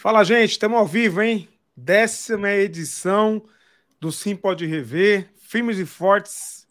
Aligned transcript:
Fala, 0.00 0.24
gente, 0.24 0.52
estamos 0.52 0.78
ao 0.78 0.86
vivo, 0.86 1.20
hein? 1.20 1.46
Décima 1.76 2.50
edição 2.52 3.44
do 4.00 4.10
Sim 4.10 4.34
Pode 4.34 4.64
Rever, 4.64 5.30
firmes 5.36 5.78
e 5.78 5.84
fortes. 5.84 6.66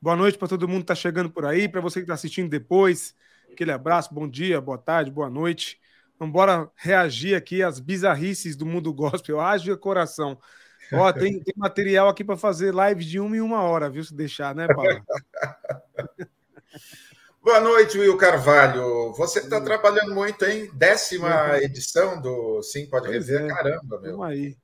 Boa 0.00 0.14
noite 0.14 0.38
para 0.38 0.46
todo 0.46 0.68
mundo 0.68 0.82
que 0.82 0.92
está 0.92 0.94
chegando 0.94 1.28
por 1.28 1.44
aí, 1.44 1.68
para 1.68 1.80
você 1.80 1.98
que 1.98 2.04
está 2.04 2.14
assistindo 2.14 2.48
depois. 2.48 3.16
Aquele 3.50 3.72
abraço, 3.72 4.14
bom 4.14 4.28
dia, 4.28 4.60
boa 4.60 4.78
tarde, 4.78 5.10
boa 5.10 5.28
noite. 5.28 5.80
Vamos 6.20 6.30
embora 6.30 6.70
reagir 6.76 7.34
aqui 7.34 7.64
às 7.64 7.80
bizarrices 7.80 8.54
do 8.54 8.64
mundo 8.64 8.94
gospel. 8.94 9.40
Haja 9.42 9.76
coração. 9.76 10.38
Ó, 10.92 11.12
tem, 11.12 11.42
tem 11.42 11.54
material 11.56 12.08
aqui 12.08 12.22
para 12.22 12.36
fazer 12.36 12.72
live 12.72 13.04
de 13.04 13.18
uma 13.18 13.36
em 13.36 13.40
uma 13.40 13.60
hora, 13.60 13.90
viu? 13.90 14.04
Se 14.04 14.14
deixar, 14.14 14.54
né, 14.54 14.68
Paulo? 14.68 15.02
Boa 17.48 17.60
noite, 17.60 17.96
Will 17.98 18.14
Carvalho. 18.18 19.10
Você 19.14 19.38
está 19.38 19.58
trabalhando 19.58 20.14
muito, 20.14 20.44
hein? 20.44 20.70
Décima 20.74 21.46
uhum. 21.46 21.54
edição 21.54 22.20
do 22.20 22.62
Sim 22.62 22.84
Pode 22.84 23.06
pois 23.06 23.26
Rever. 23.26 23.46
É. 23.46 23.48
Caramba, 23.48 23.98
meu. 24.02 24.18
Vamos 24.18 24.26
aí. 24.26 24.54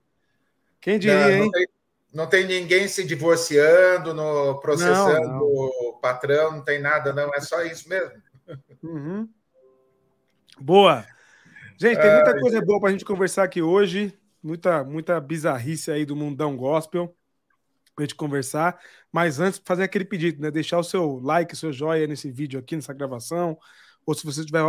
Quem 0.83 0.99
diria, 0.99 1.19
não, 1.19 1.29
não 1.39 1.45
hein? 1.45 1.51
Tem, 1.51 1.67
não 2.13 2.27
tem, 2.27 2.47
ninguém 2.47 2.87
se 2.87 3.03
divorciando, 3.03 4.13
no, 4.13 4.61
processando 4.61 5.29
não, 5.29 5.41
o 5.41 5.99
patrão, 5.99 6.53
não 6.53 6.61
tem 6.61 6.79
nada, 6.79 7.15
não. 7.15 7.35
É 7.35 7.41
só 7.41 7.63
isso 7.63 7.89
mesmo. 7.89 8.13
Uhum. 8.83 9.27
Boa. 10.61 11.07
Gente, 11.79 11.99
tem 11.99 12.13
muita 12.13 12.39
coisa 12.39 12.61
boa 12.61 12.81
para 12.81 12.91
a 12.91 12.93
gente 12.93 13.07
conversar 13.07 13.45
aqui 13.45 13.63
hoje. 13.63 14.13
Muita, 14.43 14.85
muita 14.85 15.19
bizarrice 15.23 15.91
aí 15.91 16.05
do 16.05 16.15
mundão 16.15 16.55
gospel 16.55 17.17
a 18.03 18.03
gente 18.03 18.15
conversar. 18.15 18.79
Mas 19.13 19.41
antes, 19.41 19.61
fazer 19.65 19.85
aquele 19.85 20.05
pedido, 20.05 20.43
né? 20.43 20.51
Deixar 20.51 20.79
o 20.79 20.85
seu 20.85 21.21
like, 21.21 21.57
seu 21.57 21.73
joinha 21.73 22.07
nesse 22.07 22.31
vídeo 22.31 22.59
aqui, 22.59 22.77
nessa 22.77 22.93
gravação. 22.93 23.59
Ou 24.07 24.15
se 24.15 24.25
você 24.25 24.41
estiver 24.41 24.63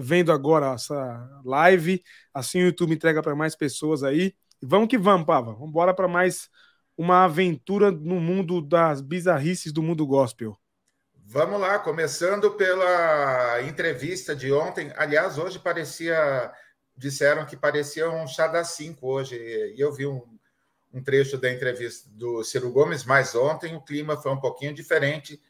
vendo 0.00 0.32
agora 0.32 0.74
essa 0.74 1.40
live, 1.44 2.02
assim 2.32 2.62
o 2.62 2.66
YouTube 2.66 2.94
entrega 2.94 3.22
para 3.22 3.36
mais 3.36 3.54
pessoas 3.54 4.02
aí. 4.02 4.34
E 4.62 4.66
vamos 4.66 4.88
que 4.88 4.96
vamos, 4.96 5.26
Pava. 5.26 5.52
Vamos 5.52 5.68
embora 5.68 5.92
para 5.92 6.08
mais 6.08 6.48
uma 6.96 7.24
aventura 7.24 7.90
no 7.90 8.20
mundo 8.20 8.60
das 8.60 9.00
bizarrices 9.00 9.72
do 9.72 9.82
mundo 9.82 10.06
gospel. 10.06 10.58
Vamos 11.30 11.60
lá, 11.60 11.78
começando 11.78 12.50
pela 12.52 13.62
entrevista 13.62 14.34
de 14.34 14.50
ontem. 14.50 14.90
Aliás, 14.96 15.36
hoje 15.36 15.58
parecia. 15.58 16.50
Disseram 16.96 17.44
que 17.44 17.56
parecia 17.56 18.10
um 18.10 18.26
chá 18.26 18.48
das 18.48 18.68
cinco 18.68 19.06
hoje. 19.06 19.36
E 19.36 19.78
eu 19.78 19.92
vi 19.92 20.06
um, 20.06 20.37
um 20.92 21.02
trecho 21.02 21.36
da 21.38 21.50
entrevista 21.50 22.08
do 22.12 22.42
Ciro 22.42 22.70
Gomes, 22.70 23.04
mas 23.04 23.34
ontem 23.34 23.76
o 23.76 23.80
clima 23.80 24.16
foi 24.16 24.32
um 24.32 24.40
pouquinho 24.40 24.74
diferente 24.74 25.40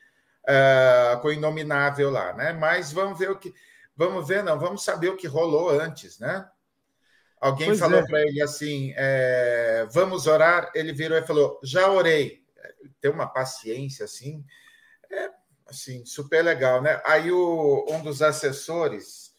uh, 0.44 1.20
com 1.20 1.28
o 1.28 1.32
Inominável 1.32 2.10
lá, 2.10 2.32
né? 2.32 2.52
Mas 2.52 2.92
vamos 2.92 3.18
ver 3.18 3.30
o 3.30 3.38
que. 3.38 3.54
Vamos 3.96 4.26
ver, 4.26 4.44
não, 4.44 4.58
vamos 4.58 4.84
saber 4.84 5.08
o 5.08 5.16
que 5.16 5.26
rolou 5.26 5.70
antes, 5.70 6.18
né? 6.18 6.48
Alguém 7.40 7.68
pois 7.68 7.78
falou 7.78 8.00
é. 8.00 8.06
para 8.06 8.22
ele 8.22 8.42
assim: 8.42 8.92
é, 8.96 9.86
vamos 9.90 10.26
orar. 10.26 10.70
Ele 10.74 10.92
virou 10.92 11.16
e 11.16 11.26
falou: 11.26 11.60
já 11.62 11.90
orei. 11.90 12.44
Tem 13.00 13.10
uma 13.10 13.26
paciência 13.26 14.04
assim, 14.04 14.44
é, 15.10 15.30
assim, 15.66 16.04
super 16.04 16.42
legal, 16.42 16.82
né? 16.82 17.00
Aí 17.04 17.30
o, 17.30 17.86
um 17.90 18.02
dos 18.02 18.22
assessores, 18.22 19.34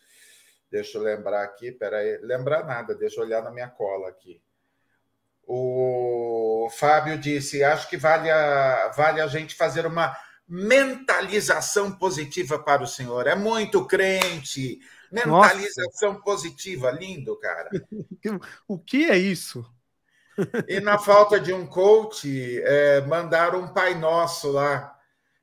deixa 0.71 0.97
eu 0.97 1.03
lembrar 1.03 1.43
aqui, 1.43 1.71
peraí, 1.71 2.17
lembrar 2.21 2.65
nada, 2.65 2.95
deixa 2.95 3.19
eu 3.19 3.25
olhar 3.25 3.43
na 3.43 3.51
minha 3.51 3.67
cola 3.67 4.07
aqui. 4.07 4.41
O 5.51 6.69
Fábio 6.69 7.17
disse: 7.17 7.63
acho 7.63 7.89
que 7.89 7.97
vale 7.97 8.29
a, 8.29 8.91
vale 8.95 9.19
a 9.19 9.25
gente 9.25 9.55
fazer 9.55 9.87
uma 9.87 10.15
mentalização 10.47 11.91
positiva 11.91 12.59
para 12.59 12.83
o 12.83 12.87
Senhor. 12.87 13.25
É 13.25 13.33
muito 13.33 13.83
crente. 13.87 14.79
Mentalização 15.11 16.11
Nossa. 16.11 16.23
positiva, 16.23 16.91
lindo, 16.91 17.35
cara. 17.37 17.67
O 18.67 18.77
que 18.77 19.09
é 19.09 19.17
isso? 19.17 19.65
E 20.67 20.79
na 20.79 20.99
falta 20.99 21.39
de 21.39 21.51
um 21.51 21.65
coach, 21.65 22.61
é, 22.63 23.01
mandaram 23.01 23.61
um 23.61 23.73
Pai 23.73 23.95
Nosso 23.95 24.51
lá, 24.51 24.95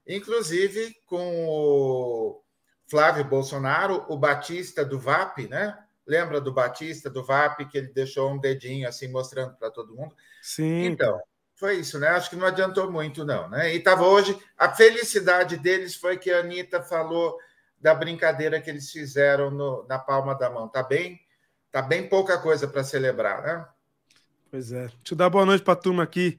inclusive 0.06 0.95
com 1.05 1.49
o 1.49 2.43
Flávio 2.89 3.25
Bolsonaro, 3.25 4.06
o 4.09 4.16
Batista 4.16 4.84
do 4.84 5.00
VAP, 5.00 5.49
né? 5.49 5.77
Lembra 6.06 6.41
do 6.41 6.53
Batista, 6.53 7.11
do 7.11 7.25
VAP, 7.25 7.67
que 7.67 7.78
ele 7.78 7.89
deixou 7.89 8.31
um 8.31 8.39
dedinho 8.39 8.89
assim 8.89 9.09
mostrando 9.09 9.55
para 9.56 9.71
todo 9.71 9.94
mundo? 9.94 10.15
Sim. 10.41 10.84
Então, 10.84 11.21
foi 11.56 11.77
isso, 11.77 11.99
né? 11.99 12.09
Acho 12.09 12.31
que 12.31 12.37
não 12.37 12.47
adiantou 12.47 12.91
muito, 12.93 13.25
não. 13.25 13.49
Né? 13.49 13.75
E 13.75 13.78
estava 13.78 14.06
hoje. 14.06 14.39
A 14.56 14.69
felicidade 14.72 15.56
deles 15.56 15.97
foi 15.97 16.16
que 16.16 16.31
a 16.31 16.41
Anitta 16.41 16.83
falou 16.83 17.37
da 17.81 17.95
brincadeira 17.95 18.61
que 18.61 18.71
eles 18.71 18.91
fizeram 18.91 19.50
no, 19.50 19.87
na 19.89 19.99
palma 19.99 20.34
da 20.34 20.50
mão. 20.50 20.69
Tá 20.69 20.83
bem? 20.83 21.21
Tá 21.72 21.83
bem 21.83 22.09
pouca 22.09 22.39
coisa 22.39 22.69
para 22.69 22.84
celebrar, 22.84 23.43
né? 23.43 23.66
Pois 24.50 24.71
é. 24.71 24.87
Deixa 24.87 25.12
eu 25.12 25.16
dar 25.16 25.31
boa 25.31 25.45
noite 25.45 25.65
para 25.65 25.72
a 25.72 25.77
turma 25.77 26.03
aqui. 26.03 26.39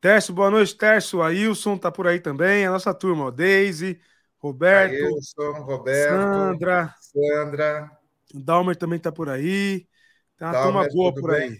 Tércio, 0.00 0.32
boa 0.32 0.50
noite, 0.50 0.76
Tércio. 0.76 1.22
Ailson 1.22 1.76
tá 1.76 1.90
por 1.90 2.06
aí 2.06 2.20
também. 2.20 2.64
A 2.64 2.70
nossa 2.70 2.94
turma, 2.94 3.24
ó. 3.24 3.30
Daisy, 3.30 4.00
Roberto. 4.38 4.94
Ailson, 4.94 5.52
Roberto. 5.62 6.12
Sandra. 6.12 6.94
Sandra. 7.00 7.97
O 8.34 8.40
Dalmer 8.40 8.76
também 8.76 8.98
está 8.98 9.10
por 9.10 9.28
aí. 9.28 9.86
Tem 10.36 10.46
uma 10.46 10.52
Dalmer, 10.52 10.88
turma 10.88 10.94
boa 10.94 11.14
por 11.14 11.30
bem? 11.30 11.50
aí. 11.50 11.58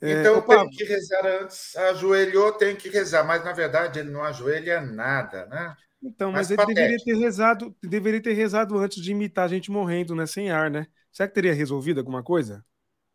É, 0.00 0.20
então 0.20 0.38
opa, 0.38 0.58
tem 0.58 0.70
que 0.70 0.84
rezar 0.84 1.26
antes. 1.26 1.76
Ajoelhou, 1.76 2.52
tem 2.52 2.76
que 2.76 2.88
rezar, 2.88 3.24
mas 3.24 3.44
na 3.44 3.52
verdade 3.52 4.00
ele 4.00 4.10
não 4.10 4.22
ajoelha 4.22 4.80
nada, 4.80 5.46
né? 5.46 5.76
Então, 6.02 6.30
mas, 6.30 6.48
mas 6.48 6.50
ele 6.50 6.56
patético. 6.58 6.80
deveria 6.80 7.04
ter 7.04 7.16
rezado, 7.16 7.76
deveria 7.82 8.22
ter 8.22 8.32
rezado 8.34 8.78
antes 8.78 9.02
de 9.02 9.10
imitar 9.10 9.46
a 9.46 9.48
gente 9.48 9.70
morrendo, 9.70 10.14
né? 10.14 10.26
Sem 10.26 10.50
ar, 10.50 10.70
né? 10.70 10.86
Será 11.10 11.28
que 11.28 11.34
teria 11.34 11.54
resolvido 11.54 11.98
alguma 11.98 12.22
coisa? 12.22 12.64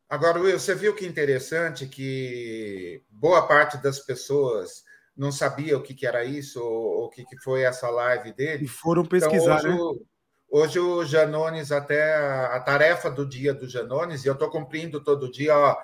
Agora, 0.10 0.40
Will, 0.40 0.60
você 0.60 0.74
viu 0.74 0.96
que 0.96 1.06
interessante 1.06 1.86
que 1.86 3.04
boa 3.12 3.48
parte 3.48 3.78
das 3.78 4.00
pessoas 4.00 4.84
não 5.16 5.32
sabia 5.32 5.78
o 5.78 5.84
que, 5.84 5.94
que 5.94 6.08
era 6.08 6.24
isso, 6.24 6.60
ou 6.64 7.06
o 7.06 7.10
que, 7.10 7.24
que 7.26 7.38
foi 7.44 7.62
essa 7.62 7.90
live 7.90 8.34
dele. 8.34 8.66
E 8.66 8.68
foram 8.68 9.06
pesquisar, 9.06 9.60
então, 9.60 9.76
hoje, 9.76 10.00
né? 10.00 10.06
Hoje 10.52 10.80
o 10.80 11.06
Janones, 11.06 11.72
até 11.72 12.16
a, 12.16 12.56
a 12.56 12.60
tarefa 12.60 13.10
do 13.10 13.26
dia 13.26 13.54
do 13.54 13.70
Janones, 13.70 14.26
e 14.26 14.28
eu 14.28 14.34
estou 14.34 14.50
cumprindo 14.50 15.04
todo 15.04 15.32
dia, 15.32 15.56
ó, 15.56 15.78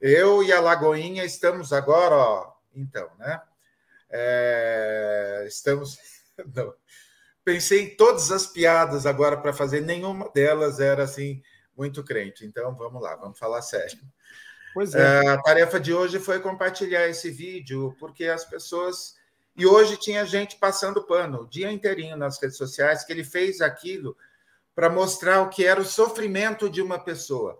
eu 0.00 0.42
e 0.42 0.52
a 0.52 0.60
Lagoinha 0.60 1.24
estamos 1.24 1.72
agora, 1.72 2.14
ó, 2.14 2.52
então, 2.74 3.10
né? 3.18 3.40
É, 4.10 5.44
estamos. 5.46 5.98
Não. 6.54 6.74
Pensei 7.44 7.82
em 7.82 7.96
todas 7.96 8.30
as 8.32 8.46
piadas 8.46 9.06
agora 9.06 9.36
para 9.36 9.52
fazer, 9.52 9.80
nenhuma 9.80 10.28
delas 10.32 10.80
era 10.80 11.04
assim 11.04 11.42
muito 11.76 12.02
crente. 12.02 12.44
Então 12.44 12.74
vamos 12.74 13.00
lá, 13.00 13.14
vamos 13.16 13.38
falar 13.38 13.62
sério. 13.62 13.98
Pois 14.74 14.94
é. 14.94 15.24
é 15.24 15.28
a 15.28 15.40
tarefa 15.40 15.78
de 15.78 15.92
hoje 15.92 16.18
foi 16.18 16.40
compartilhar 16.40 17.06
esse 17.06 17.30
vídeo, 17.30 17.94
porque 17.98 18.24
as 18.24 18.44
pessoas 18.44 19.14
e 19.56 19.66
hoje 19.66 19.96
tinha 19.96 20.24
gente 20.26 20.56
passando 20.56 21.02
pano 21.02 21.42
o 21.42 21.48
dia 21.48 21.72
inteirinho 21.72 22.16
nas 22.16 22.40
redes 22.40 22.56
sociais 22.56 23.04
que 23.04 23.12
ele 23.12 23.24
fez 23.24 23.60
aquilo 23.60 24.16
para 24.74 24.90
mostrar 24.90 25.40
o 25.40 25.48
que 25.48 25.64
era 25.64 25.80
o 25.80 25.84
sofrimento 25.84 26.68
de 26.68 26.82
uma 26.82 26.98
pessoa. 26.98 27.58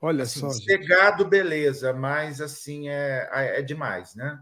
Olha 0.00 0.22
assim, 0.22 0.40
só. 0.40 0.50
Chegado, 0.50 1.24
beleza, 1.24 1.92
mas 1.92 2.40
assim 2.40 2.88
é, 2.88 3.28
é 3.32 3.62
demais, 3.62 4.14
né? 4.14 4.38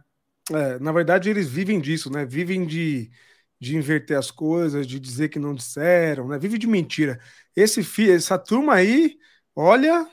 É, 0.53 0.78
na 0.78 0.93
verdade, 0.93 1.31
eles 1.31 1.49
vivem 1.49 1.81
disso, 1.81 2.10
né? 2.10 2.25
Vivem 2.25 2.66
de, 2.66 3.11
de 3.59 3.76
inverter 3.76 4.16
as 4.16 4.31
coisas, 4.31 4.87
de 4.87 5.00
dizer 5.00 5.28
que 5.31 5.38
não 5.38 5.55
disseram, 5.55 6.28
né? 6.28 6.38
Vive 6.38 6.59
de 6.59 6.66
mentira. 6.66 7.19
Esse 7.56 7.81
essa 8.11 8.38
turma 8.38 8.75
aí, 8.75 9.16
olha, 9.56 10.06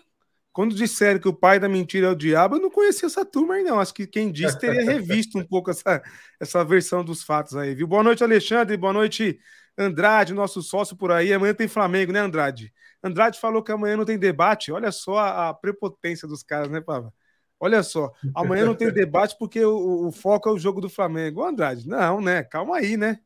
quando 0.53 0.75
disseram 0.75 1.19
que 1.19 1.27
o 1.27 1.33
pai 1.33 1.59
da 1.59 1.69
mentira 1.69 2.07
é 2.07 2.09
o 2.09 2.15
diabo, 2.15 2.55
eu 2.55 2.61
não 2.61 2.69
conhecia 2.69 3.05
essa 3.05 3.25
turma 3.25 3.55
aí, 3.55 3.63
não. 3.63 3.79
Acho 3.79 3.93
que 3.93 4.05
quem 4.05 4.31
disse 4.31 4.59
teria 4.59 4.83
revisto 4.83 5.37
um 5.37 5.45
pouco 5.45 5.71
essa, 5.71 6.01
essa 6.39 6.63
versão 6.63 7.03
dos 7.03 7.23
fatos 7.23 7.55
aí, 7.55 7.73
viu? 7.73 7.87
Boa 7.87 8.03
noite, 8.03 8.23
Alexandre. 8.23 8.75
Boa 8.75 8.91
noite, 8.91 9.39
Andrade, 9.77 10.33
nosso 10.33 10.61
sócio 10.61 10.95
por 10.95 11.11
aí. 11.11 11.31
Amanhã 11.31 11.53
tem 11.53 11.67
Flamengo, 11.67 12.11
né, 12.11 12.19
Andrade? 12.19 12.73
Andrade 13.01 13.39
falou 13.39 13.63
que 13.63 13.71
amanhã 13.71 13.95
não 13.95 14.05
tem 14.05 14.19
debate. 14.19 14.71
Olha 14.71 14.91
só 14.91 15.17
a, 15.17 15.49
a 15.49 15.53
prepotência 15.53 16.27
dos 16.27 16.43
caras, 16.43 16.69
né, 16.69 16.81
Pava? 16.81 17.13
Olha 17.57 17.83
só, 17.83 18.11
amanhã 18.35 18.65
não 18.65 18.73
tem 18.73 18.91
debate 18.91 19.35
porque 19.37 19.63
o, 19.63 20.07
o 20.07 20.11
foco 20.11 20.49
é 20.49 20.51
o 20.51 20.57
jogo 20.57 20.81
do 20.81 20.89
Flamengo. 20.89 21.41
Ô, 21.41 21.45
Andrade, 21.45 21.87
não, 21.87 22.19
né? 22.19 22.43
Calma 22.43 22.77
aí, 22.77 22.97
né? 22.97 23.19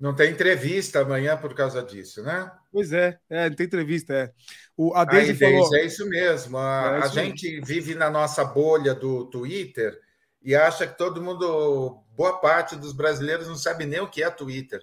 Não 0.00 0.14
tem 0.14 0.30
entrevista 0.32 1.00
amanhã 1.00 1.36
por 1.36 1.54
causa 1.54 1.82
disso, 1.82 2.22
né? 2.22 2.50
Pois 2.72 2.90
é, 2.90 3.18
é 3.28 3.50
não 3.50 3.54
tem 3.54 3.66
entrevista, 3.66 4.14
é. 4.14 4.32
O, 4.74 4.94
a 4.94 5.04
Deise 5.04 5.34
falou... 5.34 5.76
É 5.76 5.84
isso 5.84 6.08
mesmo. 6.08 6.56
A, 6.56 6.94
é 6.94 6.98
isso 7.00 7.06
a 7.06 7.22
gente 7.22 7.50
mesmo. 7.50 7.66
vive 7.66 7.94
na 7.94 8.08
nossa 8.08 8.42
bolha 8.42 8.94
do 8.94 9.26
Twitter 9.26 10.00
e 10.42 10.54
acha 10.54 10.86
que 10.86 10.96
todo 10.96 11.22
mundo, 11.22 12.02
boa 12.16 12.38
parte 12.38 12.76
dos 12.76 12.94
brasileiros 12.94 13.46
não 13.46 13.56
sabe 13.56 13.84
nem 13.84 14.00
o 14.00 14.08
que 14.08 14.22
é 14.22 14.30
Twitter. 14.30 14.82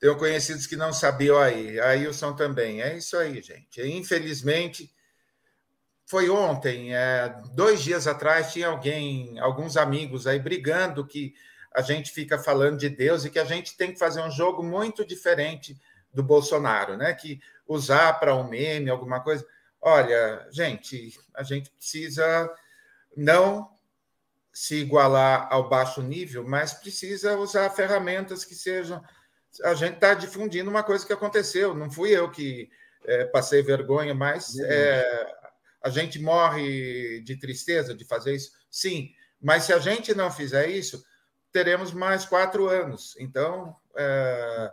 Tenho 0.00 0.16
conhecidos 0.16 0.66
que 0.66 0.74
não 0.74 0.90
sabiam 0.90 1.38
aí, 1.38 1.78
a 1.78 1.90
Wilson 1.90 2.34
também. 2.34 2.80
É 2.80 2.96
isso 2.96 3.14
aí, 3.18 3.42
gente. 3.42 3.82
Infelizmente, 3.82 4.90
foi 6.06 6.30
ontem, 6.30 6.94
é, 6.94 7.28
dois 7.52 7.82
dias 7.82 8.06
atrás, 8.06 8.52
tinha 8.52 8.68
alguém, 8.68 9.38
alguns 9.38 9.76
amigos 9.76 10.26
aí 10.26 10.38
brigando 10.38 11.06
que 11.06 11.34
a 11.74 11.82
gente 11.82 12.10
fica 12.12 12.38
falando 12.38 12.78
de 12.78 12.88
Deus 12.88 13.24
e 13.24 13.30
que 13.30 13.38
a 13.38 13.44
gente 13.44 13.76
tem 13.76 13.92
que 13.92 13.98
fazer 13.98 14.20
um 14.22 14.30
jogo 14.30 14.62
muito 14.62 15.04
diferente 15.04 15.76
do 16.12 16.22
Bolsonaro, 16.22 16.96
né? 16.96 17.14
Que 17.14 17.40
usar 17.66 18.18
para 18.20 18.34
um 18.34 18.48
meme, 18.48 18.90
alguma 18.90 19.20
coisa. 19.20 19.46
Olha, 19.80 20.46
gente, 20.50 21.18
a 21.34 21.42
gente 21.42 21.70
precisa 21.70 22.50
não 23.16 23.70
se 24.52 24.76
igualar 24.76 25.48
ao 25.50 25.68
baixo 25.68 26.02
nível, 26.02 26.46
mas 26.46 26.74
precisa 26.74 27.36
usar 27.36 27.70
ferramentas 27.70 28.44
que 28.44 28.54
sejam. 28.54 29.02
A 29.64 29.74
gente 29.74 29.94
está 29.94 30.14
difundindo 30.14 30.70
uma 30.70 30.82
coisa 30.82 31.06
que 31.06 31.12
aconteceu, 31.12 31.74
não 31.74 31.90
fui 31.90 32.10
eu 32.10 32.30
que 32.30 32.70
é, 33.04 33.24
passei 33.24 33.62
vergonha, 33.62 34.14
mas 34.14 34.58
é, 34.58 35.26
a 35.82 35.88
gente 35.88 36.18
morre 36.20 37.20
de 37.22 37.36
tristeza 37.36 37.94
de 37.94 38.04
fazer 38.04 38.34
isso? 38.34 38.52
Sim, 38.70 39.10
mas 39.40 39.64
se 39.64 39.72
a 39.72 39.78
gente 39.78 40.14
não 40.14 40.30
fizer 40.30 40.68
isso, 40.68 41.04
teremos 41.52 41.92
mais 41.92 42.24
quatro 42.24 42.68
anos. 42.68 43.14
Então, 43.18 43.76
é... 43.96 44.70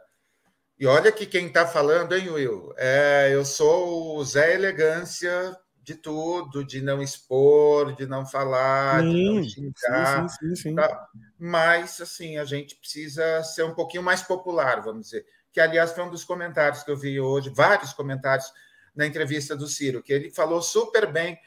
e 0.80 0.88
olha 0.88 1.12
que 1.12 1.26
quem 1.26 1.48
está 1.48 1.68
falando, 1.68 2.16
hein, 2.16 2.30
Will? 2.30 2.74
É, 2.78 3.30
eu 3.32 3.44
sou 3.44 4.18
o 4.18 4.24
Zé 4.24 4.56
Elegância 4.56 5.58
de 5.84 5.96
tudo, 5.96 6.64
de 6.64 6.82
não 6.82 7.02
expor, 7.02 7.96
de 7.96 8.06
não 8.06 8.26
falar, 8.26 9.02
sim, 9.02 9.08
de 9.10 9.32
não 9.32 9.44
xingar. 9.44 10.30
Sim, 10.30 10.56
sim, 10.56 10.76
tá? 10.76 11.08
Mas, 11.38 12.00
assim, 12.00 12.38
a 12.38 12.46
gente 12.46 12.76
precisa 12.76 13.44
ser 13.44 13.64
um 13.64 13.74
pouquinho 13.74 14.04
mais 14.04 14.22
popular, 14.22 14.82
vamos 14.82 15.06
dizer. 15.06 15.26
Que, 15.52 15.60
aliás, 15.60 15.92
foi 15.92 16.04
um 16.04 16.12
dos 16.12 16.24
comentários 16.24 16.84
que 16.84 16.92
eu 16.92 16.98
vi 16.98 17.20
hoje, 17.20 17.50
vários 17.50 17.92
comentários 17.92 18.52
na 18.96 19.08
entrevista 19.08 19.56
do 19.56 19.68
Ciro, 19.68 20.04
que 20.04 20.14
ele 20.14 20.30
falou 20.30 20.62
super 20.62 21.12
bem 21.12 21.40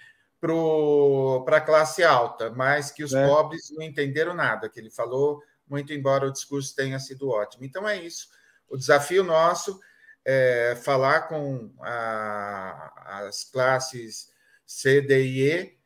para 1.44 1.58
a 1.58 1.60
classe 1.60 2.02
alta, 2.02 2.50
mas 2.50 2.90
que 2.90 3.04
os 3.04 3.14
é. 3.14 3.26
pobres 3.26 3.70
não 3.70 3.82
entenderam 3.82 4.34
nada, 4.34 4.68
que 4.68 4.80
ele 4.80 4.90
falou, 4.90 5.40
muito 5.68 5.92
embora 5.92 6.26
o 6.26 6.32
discurso 6.32 6.74
tenha 6.74 6.98
sido 6.98 7.30
ótimo. 7.30 7.64
Então 7.64 7.88
é 7.88 7.96
isso. 7.96 8.28
O 8.68 8.76
desafio 8.76 9.22
nosso 9.22 9.78
é 10.24 10.76
falar 10.84 11.28
com 11.28 11.72
a, 11.80 13.20
as 13.26 13.44
classes 13.44 14.30
C, 14.66 15.00
D 15.00 15.24
e 15.24 15.48
E 15.48 15.78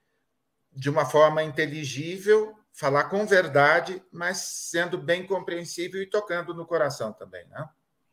de 0.72 0.88
uma 0.88 1.04
forma 1.04 1.42
inteligível, 1.42 2.54
falar 2.72 3.04
com 3.04 3.26
verdade, 3.26 4.02
mas 4.10 4.38
sendo 4.38 4.96
bem 4.96 5.26
compreensível 5.26 6.02
e 6.02 6.08
tocando 6.08 6.54
no 6.54 6.66
coração 6.66 7.12
também, 7.12 7.46
né? 7.48 7.68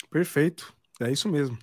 Perfeito. 0.10 0.74
É 1.01 1.10
isso 1.10 1.28
mesmo. 1.28 1.57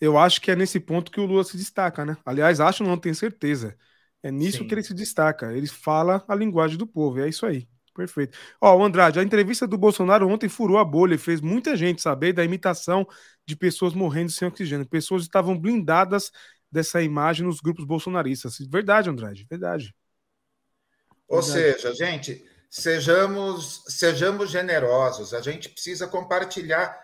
Eu 0.00 0.18
acho 0.18 0.40
que 0.40 0.50
é 0.50 0.56
nesse 0.56 0.78
ponto 0.78 1.10
que 1.10 1.20
o 1.20 1.24
Lula 1.24 1.42
se 1.42 1.56
destaca, 1.56 2.04
né? 2.04 2.16
Aliás, 2.24 2.60
acho, 2.60 2.84
não 2.84 2.98
tenho 2.98 3.14
certeza 3.14 3.76
é 4.24 4.32
nisso 4.32 4.58
Sim. 4.58 4.66
que 4.66 4.74
ele 4.74 4.82
se 4.82 4.94
destaca. 4.94 5.52
Ele 5.52 5.66
fala 5.66 6.24
a 6.26 6.34
linguagem 6.34 6.78
do 6.78 6.86
povo. 6.86 7.20
É 7.20 7.28
isso 7.28 7.44
aí. 7.44 7.68
Perfeito. 7.94 8.36
Ó, 8.58 8.74
o 8.74 8.82
Andrade, 8.82 9.20
a 9.20 9.22
entrevista 9.22 9.66
do 9.68 9.76
Bolsonaro 9.76 10.26
ontem 10.26 10.48
furou 10.48 10.78
a 10.78 10.84
bolha 10.84 11.14
e 11.14 11.18
fez 11.18 11.42
muita 11.42 11.76
gente 11.76 12.00
saber 12.00 12.32
da 12.32 12.42
imitação 12.42 13.06
de 13.46 13.54
pessoas 13.54 13.92
morrendo 13.92 14.32
sem 14.32 14.48
oxigênio. 14.48 14.88
Pessoas 14.88 15.22
estavam 15.22 15.56
blindadas 15.56 16.32
dessa 16.72 17.02
imagem 17.02 17.46
nos 17.46 17.60
grupos 17.60 17.84
bolsonaristas. 17.84 18.56
Verdade, 18.66 19.10
Andrade, 19.10 19.46
verdade. 19.48 19.94
Ou 21.28 21.42
verdade. 21.42 21.82
seja, 21.82 21.94
gente, 21.94 22.44
sejamos, 22.70 23.84
sejamos 23.86 24.50
generosos. 24.50 25.34
A 25.34 25.42
gente 25.42 25.68
precisa 25.68 26.08
compartilhar 26.08 26.98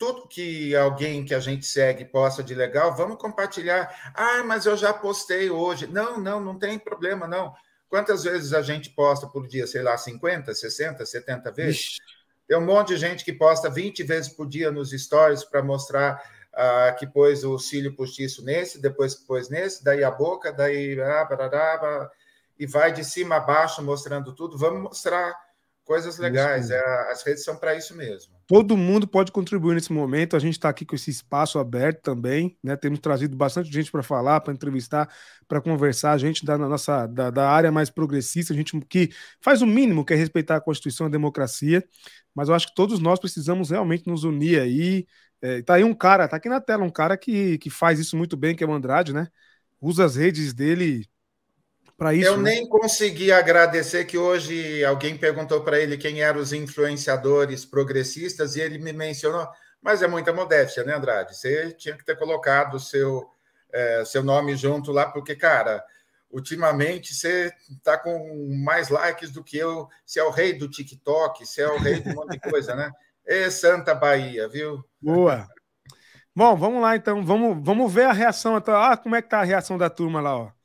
tudo 0.00 0.26
que 0.26 0.74
alguém 0.74 1.26
que 1.26 1.34
a 1.34 1.38
gente 1.38 1.66
segue 1.66 2.06
posta 2.06 2.42
de 2.42 2.54
legal, 2.54 2.96
vamos 2.96 3.18
compartilhar. 3.18 4.12
Ah, 4.14 4.42
mas 4.42 4.64
eu 4.64 4.74
já 4.74 4.94
postei 4.94 5.50
hoje. 5.50 5.86
Não, 5.86 6.18
não, 6.18 6.40
não 6.40 6.58
tem 6.58 6.78
problema, 6.78 7.28
não. 7.28 7.52
Quantas 7.86 8.24
vezes 8.24 8.54
a 8.54 8.62
gente 8.62 8.88
posta 8.88 9.26
por 9.26 9.46
dia? 9.46 9.66
Sei 9.66 9.82
lá, 9.82 9.98
50, 9.98 10.54
60, 10.54 11.04
70 11.04 11.52
vezes? 11.52 11.80
Ixi. 11.80 11.98
Tem 12.48 12.56
um 12.56 12.64
monte 12.64 12.88
de 12.88 12.96
gente 12.96 13.22
que 13.22 13.32
posta 13.34 13.68
20 13.68 14.02
vezes 14.02 14.32
por 14.32 14.48
dia 14.48 14.72
nos 14.72 14.90
stories 14.90 15.44
para 15.44 15.62
mostrar 15.62 16.18
ah, 16.54 16.96
que 16.98 17.06
pôs 17.06 17.44
o 17.44 17.58
cílio 17.58 17.94
postiço 17.94 18.42
nesse, 18.42 18.80
depois 18.80 19.14
pôs 19.14 19.50
nesse, 19.50 19.84
daí 19.84 20.02
a 20.02 20.10
boca, 20.10 20.50
daí. 20.50 20.98
Ah, 20.98 21.26
barará, 21.26 22.10
e 22.58 22.66
vai 22.66 22.90
de 22.90 23.04
cima 23.04 23.36
a 23.36 23.40
baixo 23.40 23.82
mostrando 23.82 24.34
tudo. 24.34 24.56
Vamos 24.56 24.80
mostrar 24.80 25.34
coisas 25.84 26.16
legais. 26.16 26.70
É, 26.70 27.10
as 27.10 27.22
redes 27.22 27.44
são 27.44 27.54
para 27.54 27.74
isso 27.74 27.94
mesmo. 27.94 28.39
Todo 28.50 28.76
mundo 28.76 29.06
pode 29.06 29.30
contribuir 29.30 29.76
nesse 29.76 29.92
momento. 29.92 30.34
A 30.34 30.40
gente 30.40 30.54
está 30.54 30.68
aqui 30.68 30.84
com 30.84 30.96
esse 30.96 31.08
espaço 31.08 31.56
aberto 31.56 32.02
também, 32.02 32.58
né? 32.60 32.74
Temos 32.74 32.98
trazido 32.98 33.36
bastante 33.36 33.72
gente 33.72 33.92
para 33.92 34.02
falar, 34.02 34.40
para 34.40 34.52
entrevistar, 34.52 35.08
para 35.46 35.60
conversar. 35.60 36.10
A 36.10 36.18
gente 36.18 36.44
da 36.44 36.58
nossa 36.58 37.06
da, 37.06 37.30
da, 37.30 37.48
área 37.48 37.70
mais 37.70 37.90
progressista, 37.90 38.52
a 38.52 38.56
gente 38.56 38.76
que 38.88 39.10
faz 39.40 39.62
o 39.62 39.66
mínimo 39.68 40.04
que 40.04 40.14
é 40.14 40.16
respeitar 40.16 40.56
a 40.56 40.60
Constituição 40.60 41.06
e 41.06 41.08
a 41.08 41.10
democracia. 41.12 41.84
Mas 42.34 42.48
eu 42.48 42.54
acho 42.56 42.66
que 42.66 42.74
todos 42.74 42.98
nós 42.98 43.20
precisamos 43.20 43.70
realmente 43.70 44.08
nos 44.08 44.24
unir 44.24 44.60
aí. 44.60 45.06
É, 45.40 45.62
tá 45.62 45.74
aí 45.74 45.84
um 45.84 45.94
cara, 45.94 46.26
tá 46.26 46.36
aqui 46.36 46.48
na 46.48 46.60
tela, 46.60 46.82
um 46.82 46.90
cara 46.90 47.16
que, 47.16 47.56
que 47.58 47.70
faz 47.70 48.00
isso 48.00 48.16
muito 48.16 48.36
bem, 48.36 48.56
que 48.56 48.64
é 48.64 48.66
o 48.66 48.72
Andrade, 48.72 49.12
né? 49.12 49.28
Usa 49.80 50.04
as 50.04 50.16
redes 50.16 50.52
dele 50.52 51.06
para 52.00 52.14
isso. 52.14 52.26
Eu 52.26 52.38
né? 52.38 52.52
nem 52.52 52.66
consegui 52.66 53.30
agradecer 53.30 54.06
que 54.06 54.16
hoje 54.16 54.82
alguém 54.86 55.18
perguntou 55.18 55.60
para 55.60 55.78
ele 55.78 55.98
quem 55.98 56.22
eram 56.22 56.40
os 56.40 56.50
influenciadores 56.50 57.66
progressistas 57.66 58.56
e 58.56 58.60
ele 58.62 58.78
me 58.78 58.90
mencionou, 58.90 59.46
mas 59.82 60.02
é 60.02 60.08
muita 60.08 60.32
modéstia, 60.32 60.82
né, 60.82 60.94
Andrade? 60.94 61.36
Você 61.36 61.72
tinha 61.72 61.94
que 61.94 62.02
ter 62.02 62.16
colocado 62.16 62.76
o 62.76 62.80
seu, 62.80 63.28
é, 63.70 64.02
seu 64.06 64.24
nome 64.24 64.56
junto 64.56 64.90
lá, 64.90 65.10
porque, 65.10 65.36
cara, 65.36 65.84
ultimamente 66.30 67.12
você 67.12 67.52
está 67.70 67.98
com 67.98 68.48
mais 68.64 68.88
likes 68.88 69.30
do 69.30 69.44
que 69.44 69.58
eu. 69.58 69.86
Você 70.06 70.20
é 70.20 70.24
o 70.24 70.30
rei 70.30 70.54
do 70.54 70.70
TikTok, 70.70 71.44
você 71.44 71.60
é 71.60 71.68
o 71.68 71.76
rei 71.76 72.00
de 72.00 72.08
um 72.08 72.14
monte 72.14 72.30
de 72.30 72.40
coisa, 72.40 72.74
né? 72.74 72.90
E 73.26 73.50
Santa 73.50 73.94
Bahia, 73.94 74.48
viu? 74.48 74.82
Boa. 75.00 75.46
Bom, 76.34 76.56
vamos 76.56 76.80
lá 76.80 76.96
então, 76.96 77.24
vamos, 77.24 77.62
vamos 77.62 77.92
ver 77.92 78.06
a 78.06 78.12
reação. 78.12 78.56
Ah, 78.56 78.96
como 78.96 79.14
é 79.14 79.22
que 79.22 79.28
tá 79.28 79.40
a 79.40 79.44
reação 79.44 79.76
da 79.76 79.90
turma 79.90 80.20
lá, 80.20 80.36
ó. 80.36 80.59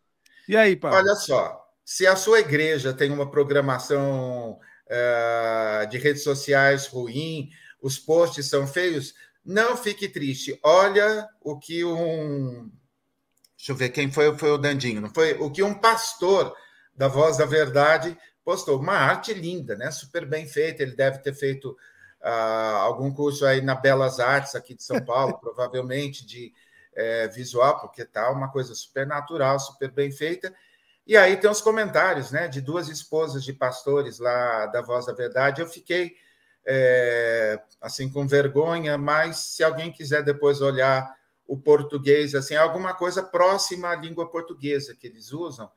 E 0.48 0.56
aí, 0.56 0.76
Paulo? 0.76 0.98
Olha 0.98 1.16
só, 1.16 1.66
se 1.84 2.08
a 2.08 2.16
sua 2.16 2.40
igreja 2.40 2.94
tem 2.94 3.12
uma 3.12 3.30
programação 3.30 4.60
uh, 4.88 5.88
de 5.90 5.98
redes 5.98 6.24
sociais 6.24 6.88
ruim, 6.88 7.50
os 7.82 8.00
posts 8.00 8.48
são 8.48 8.66
feios, 8.66 9.14
não 9.46 9.78
fique 9.78 10.10
triste. 10.10 10.60
Olha 10.64 11.28
o 11.42 11.60
que 11.60 11.86
um. 11.86 12.72
Deixa 13.56 13.72
eu 13.72 13.76
ver 13.76 13.90
quem 13.90 14.12
foi, 14.12 14.36
foi 14.38 14.52
o 14.52 14.58
Dandinho, 14.58 15.02
não 15.02 15.14
foi? 15.14 15.34
O 15.34 15.52
que 15.52 15.62
um 15.62 15.74
pastor 15.74 16.56
da 16.96 17.08
Voz 17.08 17.38
da 17.38 17.46
Verdade 17.46 18.18
postou. 18.44 18.80
Uma 18.80 18.94
arte 18.94 19.34
linda, 19.34 19.76
né? 19.76 19.92
Super 19.92 20.26
bem 20.26 20.48
feita. 20.48 20.82
Ele 20.82 20.96
deve 20.96 21.20
ter 21.20 21.34
feito 21.34 21.78
uh, 22.22 22.78
algum 22.82 23.12
curso 23.14 23.46
aí 23.46 23.62
na 23.62 23.76
Belas 23.76 24.20
Artes 24.20 24.56
aqui 24.56 24.74
de 24.74 24.84
São 24.84 25.04
Paulo, 25.04 25.38
provavelmente 25.42 26.26
de 26.26 26.52
é, 26.96 27.28
visual, 27.28 27.80
porque 27.80 28.06
tá 28.06 28.32
uma 28.32 28.52
coisa 28.52 28.74
super 28.74 29.06
natural, 29.06 29.60
super 29.60 29.92
bem 29.92 30.12
feita. 30.12 30.54
E 31.06 31.16
aí 31.16 31.38
tem 31.38 31.50
os 31.50 31.62
comentários, 31.62 32.32
né, 32.32 32.48
de 32.48 32.62
duas 32.62 32.90
esposas 32.90 33.44
de 33.44 33.54
pastores 33.54 34.18
lá 34.18 34.66
da 34.68 34.82
Voz 34.82 35.06
da 35.06 35.14
Verdade. 35.14 35.62
Eu 35.62 35.68
fiquei 35.68 36.16
é, 36.66 37.62
assim 37.80 38.10
com 38.10 38.28
vergonha, 38.28 38.98
mas 38.98 39.38
se 39.38 39.64
alguém 39.64 39.92
quiser 39.92 40.24
depois 40.24 40.62
olhar 40.62 41.16
o 41.48 41.56
português, 41.58 42.34
assim, 42.34 42.56
alguma 42.56 42.96
coisa 42.96 43.22
próxima 43.22 43.90
à 43.90 43.96
língua 43.96 44.28
portuguesa 44.28 44.96
que 44.96 45.06
eles 45.06 45.32
usam, 45.32 45.70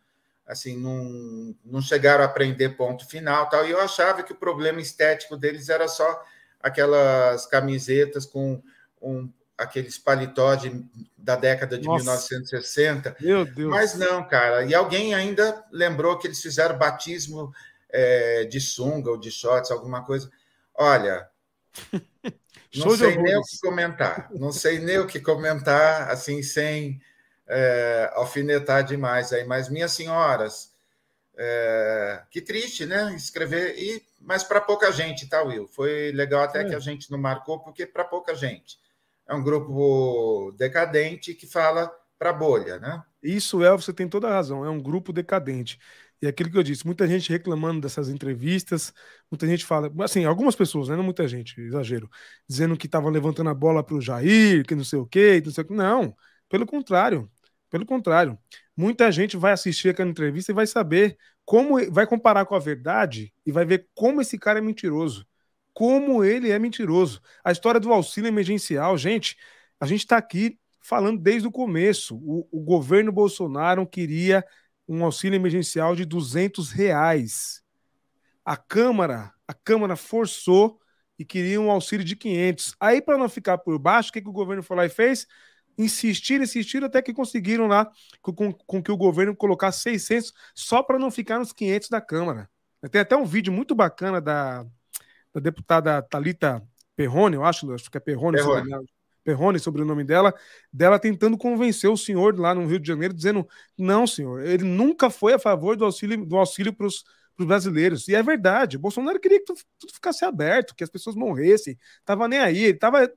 assim, 0.46 0.78
não, 0.78 1.54
não 1.62 1.82
chegaram 1.82 2.24
a 2.24 2.26
aprender 2.26 2.70
ponto 2.70 3.06
final, 3.06 3.50
tal. 3.50 3.66
E 3.66 3.70
eu 3.70 3.80
achava 3.80 4.22
que 4.22 4.32
o 4.32 4.36
problema 4.36 4.80
estético 4.80 5.36
deles 5.36 5.68
era 5.68 5.86
só 5.86 6.24
aquelas 6.58 7.46
camisetas 7.46 8.24
com 8.24 8.62
um 9.00 9.30
aqueles 9.58 9.98
paletó 9.98 10.54
de, 10.54 10.84
da 11.16 11.34
década 11.34 11.76
de 11.76 11.84
Nossa. 11.84 12.04
1960. 12.04 13.16
Meu 13.20 13.44
Deus. 13.44 13.68
Mas 13.68 13.94
não, 13.94 14.26
cara. 14.26 14.64
E 14.64 14.72
alguém 14.72 15.14
ainda 15.14 15.64
lembrou 15.72 16.16
que 16.16 16.28
eles 16.28 16.40
fizeram 16.40 16.78
batismo 16.78 17.52
é, 17.90 18.44
de 18.44 18.60
sunga 18.60 19.10
ou 19.10 19.18
de 19.18 19.32
shorts, 19.32 19.72
alguma 19.72 20.04
coisa. 20.04 20.30
Olha, 20.72 21.28
não 22.76 22.96
sei 22.96 23.16
nem 23.16 23.36
o 23.36 23.42
que 23.42 23.58
comentar. 23.60 24.30
Não 24.32 24.52
sei 24.52 24.78
nem 24.78 24.98
o 25.00 25.06
que 25.08 25.18
comentar, 25.18 26.08
assim, 26.08 26.40
sem 26.40 27.00
é, 27.48 28.12
alfinetar 28.14 28.84
demais 28.84 29.32
aí. 29.32 29.44
Mas, 29.44 29.68
minhas 29.68 29.90
senhoras, 29.90 30.72
é, 31.36 32.22
que 32.30 32.40
triste, 32.40 32.86
né? 32.86 33.12
Escrever, 33.16 33.74
e, 33.76 34.06
mas 34.20 34.44
para 34.44 34.60
pouca 34.60 34.92
gente, 34.92 35.28
tá, 35.28 35.42
Will? 35.42 35.66
Foi 35.66 36.12
legal 36.12 36.42
até 36.42 36.60
é. 36.60 36.64
que 36.64 36.76
a 36.76 36.80
gente 36.80 37.10
não 37.10 37.18
marcou, 37.18 37.58
porque 37.58 37.84
para 37.84 38.04
pouca 38.04 38.36
gente 38.36 38.78
é 39.28 39.34
um 39.34 39.42
grupo 39.42 40.52
decadente 40.56 41.34
que 41.34 41.46
fala 41.46 41.92
para 42.18 42.32
bolha, 42.32 42.78
né? 42.78 43.02
Isso 43.22 43.62
é, 43.62 43.70
você 43.70 43.92
tem 43.92 44.08
toda 44.08 44.28
a 44.28 44.32
razão, 44.32 44.64
é 44.64 44.70
um 44.70 44.80
grupo 44.80 45.12
decadente. 45.12 45.78
E 46.20 46.26
é 46.26 46.30
aquilo 46.30 46.50
que 46.50 46.58
eu 46.58 46.62
disse, 46.62 46.84
muita 46.84 47.06
gente 47.06 47.30
reclamando 47.30 47.80
dessas 47.80 48.08
entrevistas, 48.08 48.92
muita 49.30 49.46
gente 49.46 49.64
fala, 49.64 49.92
assim, 50.02 50.24
algumas 50.24 50.56
pessoas, 50.56 50.88
né, 50.88 50.96
não 50.96 51.04
muita 51.04 51.28
gente, 51.28 51.60
exagero, 51.60 52.10
dizendo 52.48 52.76
que 52.76 52.86
estavam 52.86 53.10
levantando 53.10 53.50
a 53.50 53.54
bola 53.54 53.84
para 53.84 53.94
o 53.94 54.00
Jair, 54.00 54.64
que 54.66 54.74
não 54.74 54.82
sei 54.82 54.98
o 54.98 55.06
quê, 55.06 55.40
não 55.44 55.52
sei 55.52 55.62
o 55.62 55.66
quê. 55.66 55.74
Não, 55.74 56.16
pelo 56.48 56.66
contrário, 56.66 57.30
pelo 57.70 57.86
contrário. 57.86 58.36
Muita 58.76 59.12
gente 59.12 59.36
vai 59.36 59.52
assistir 59.52 59.90
aquela 59.90 60.10
entrevista 60.10 60.50
e 60.50 60.54
vai 60.54 60.66
saber 60.66 61.16
como, 61.44 61.90
vai 61.92 62.06
comparar 62.06 62.46
com 62.46 62.54
a 62.54 62.58
verdade 62.58 63.32
e 63.46 63.52
vai 63.52 63.64
ver 63.64 63.88
como 63.94 64.20
esse 64.20 64.38
cara 64.38 64.58
é 64.58 64.62
mentiroso 64.62 65.26
como 65.78 66.24
ele 66.24 66.50
é 66.50 66.58
mentiroso. 66.58 67.22
A 67.44 67.52
história 67.52 67.78
do 67.78 67.92
auxílio 67.92 68.26
emergencial, 68.26 68.98
gente, 68.98 69.36
A 69.78 69.86
gente 69.86 70.00
está 70.00 70.16
aqui 70.16 70.58
falando 70.80 71.20
desde 71.20 71.46
o 71.46 71.52
começo. 71.52 72.16
O, 72.16 72.48
o, 72.50 72.60
governo 72.64 73.12
Bolsonaro 73.12 73.86
queria 73.86 74.44
um 74.88 75.04
auxílio 75.04 75.36
emergencial 75.36 75.94
de 75.94 76.04
200 76.04 76.72
reais. 76.72 77.62
A 78.44 78.56
Câmara, 78.56 79.32
a 79.46 79.54
Câmara 79.54 79.94
forçou 79.94 80.80
e 81.16 81.24
queria 81.24 81.60
um 81.60 81.70
auxílio 81.70 82.04
de 82.04 82.16
500. 82.16 82.74
Aí, 82.80 83.00
para 83.00 83.16
não 83.16 83.28
ficar 83.28 83.58
por 83.58 83.78
baixo, 83.78 84.10
o 84.10 84.12
que, 84.12 84.20
que 84.20 84.28
o 84.28 84.32
governo 84.32 84.64
foi 84.64 84.76
lá 84.78 84.84
e 84.84 84.88
fez? 84.88 85.28
Insistir, 85.78 86.40
insistir, 86.40 86.82
até 86.82 87.00
que 87.00 87.14
conseguiram 87.14 87.68
lá 87.68 87.88
com, 88.20 88.34
com, 88.34 88.52
com 88.52 88.82
que 88.82 88.90
o 88.90 88.96
governo 88.96 89.36
colocasse 89.36 89.82
600 89.82 90.32
só 90.56 90.82
para 90.82 90.98
não 90.98 91.08
ficar 91.08 91.38
nos 91.38 91.52
500 91.52 91.88
da 91.88 92.00
Câmara. 92.00 92.50
Tem 92.90 93.00
até 93.00 93.16
um 93.16 93.24
vídeo 93.24 93.52
muito 93.52 93.76
bacana 93.76 94.20
da, 94.20 94.66
da 95.38 95.50
deputada 95.50 96.02
Talita 96.02 96.62
Perrone, 96.96 97.36
eu 97.36 97.44
acho, 97.44 97.72
acho 97.72 97.90
que 97.90 97.96
é 97.96 98.00
Perrone, 98.00 98.36
Perrone. 98.36 98.70
Sobre, 98.70 98.86
Perrone, 99.24 99.58
sobre 99.58 99.82
o 99.82 99.84
nome 99.84 100.04
dela, 100.04 100.34
dela 100.72 100.98
tentando 100.98 101.38
convencer 101.38 101.88
o 101.88 101.96
senhor 101.96 102.38
lá 102.38 102.54
no 102.54 102.66
Rio 102.66 102.80
de 102.80 102.88
Janeiro, 102.88 103.14
dizendo: 103.14 103.46
não, 103.76 104.06
senhor, 104.06 104.44
ele 104.44 104.64
nunca 104.64 105.10
foi 105.10 105.34
a 105.34 105.38
favor 105.38 105.76
do 105.76 105.84
auxílio 105.84 106.24
do 106.24 106.36
auxílio 106.36 106.72
para 106.72 106.86
os 106.86 107.04
brasileiros. 107.46 108.08
E 108.08 108.14
é 108.14 108.22
verdade, 108.22 108.76
Bolsonaro 108.76 109.20
queria 109.20 109.38
que 109.38 109.44
tudo, 109.44 109.60
tudo, 109.78 109.92
ficasse 109.92 110.24
aberto, 110.24 110.74
que 110.74 110.82
as 110.82 110.90
pessoas 110.90 111.14
morressem, 111.14 111.78
tava 112.04 112.26
nem 112.26 112.40
aí, 112.40 112.64
ele 112.64 112.78
tava 112.78 113.08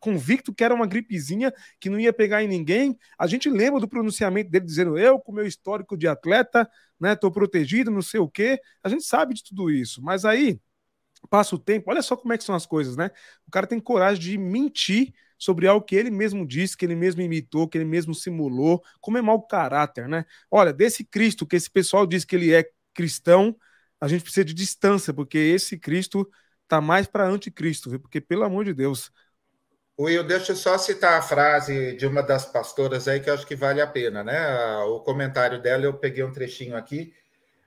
convicto 0.00 0.54
que 0.54 0.64
era 0.64 0.74
uma 0.74 0.86
gripezinha 0.86 1.52
que 1.78 1.90
não 1.90 2.00
ia 2.00 2.12
pegar 2.12 2.42
em 2.42 2.48
ninguém. 2.48 2.96
A 3.18 3.26
gente 3.26 3.50
lembra 3.50 3.80
do 3.80 3.88
pronunciamento 3.88 4.50
dele 4.50 4.64
dizendo: 4.64 4.96
eu, 4.96 5.18
com 5.18 5.32
meu 5.32 5.46
histórico 5.46 5.96
de 5.96 6.08
atleta, 6.08 6.68
né, 6.98 7.14
tô 7.14 7.30
protegido, 7.30 7.90
não 7.90 8.02
sei 8.02 8.20
o 8.20 8.28
quê. 8.28 8.58
A 8.82 8.88
gente 8.88 9.04
sabe 9.04 9.34
de 9.34 9.44
tudo 9.44 9.70
isso, 9.70 10.02
mas 10.02 10.24
aí 10.24 10.58
passa 11.26 11.54
o 11.54 11.58
tempo, 11.58 11.90
olha 11.90 12.02
só 12.02 12.16
como 12.16 12.32
é 12.32 12.38
que 12.38 12.44
são 12.44 12.54
as 12.54 12.66
coisas, 12.66 12.96
né? 12.96 13.10
O 13.46 13.50
cara 13.50 13.66
tem 13.66 13.80
coragem 13.80 14.22
de 14.22 14.38
mentir 14.38 15.12
sobre 15.38 15.66
algo 15.66 15.84
que 15.84 15.94
ele 15.94 16.10
mesmo 16.10 16.46
disse, 16.46 16.76
que 16.76 16.84
ele 16.84 16.94
mesmo 16.94 17.20
imitou, 17.20 17.68
que 17.68 17.76
ele 17.78 17.84
mesmo 17.84 18.14
simulou, 18.14 18.82
como 19.00 19.18
é 19.18 19.22
mau 19.22 19.42
caráter, 19.42 20.08
né? 20.08 20.24
Olha, 20.50 20.72
desse 20.72 21.04
Cristo 21.04 21.46
que 21.46 21.56
esse 21.56 21.70
pessoal 21.70 22.06
diz 22.06 22.24
que 22.24 22.36
ele 22.36 22.54
é 22.54 22.68
cristão, 22.94 23.56
a 24.00 24.08
gente 24.08 24.22
precisa 24.22 24.44
de 24.44 24.54
distância, 24.54 25.12
porque 25.12 25.38
esse 25.38 25.78
Cristo 25.78 26.28
tá 26.68 26.80
mais 26.80 27.06
para 27.06 27.26
anticristo, 27.28 27.90
viu? 27.90 28.00
porque 28.00 28.20
pelo 28.20 28.44
amor 28.44 28.64
de 28.64 28.74
Deus. 28.74 29.10
Will, 29.98 30.24
deixa 30.24 30.52
eu 30.52 30.56
só 30.56 30.76
citar 30.76 31.18
a 31.18 31.22
frase 31.22 31.96
de 31.96 32.06
uma 32.06 32.22
das 32.22 32.44
pastoras 32.44 33.08
aí 33.08 33.18
que 33.18 33.30
eu 33.30 33.34
acho 33.34 33.46
que 33.46 33.56
vale 33.56 33.80
a 33.80 33.86
pena, 33.86 34.22
né? 34.22 34.76
O 34.84 35.00
comentário 35.00 35.60
dela, 35.60 35.84
eu 35.84 35.94
peguei 35.94 36.22
um 36.22 36.32
trechinho 36.32 36.76
aqui. 36.76 37.14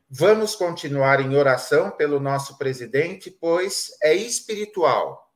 Vamos 0.10 0.56
continuar 0.56 1.20
em 1.20 1.36
oração 1.36 1.92
pelo 1.92 2.20
nosso 2.20 2.58
presidente, 2.58 3.30
pois 3.30 3.92
é 4.02 4.16
espiritual. 4.16 5.32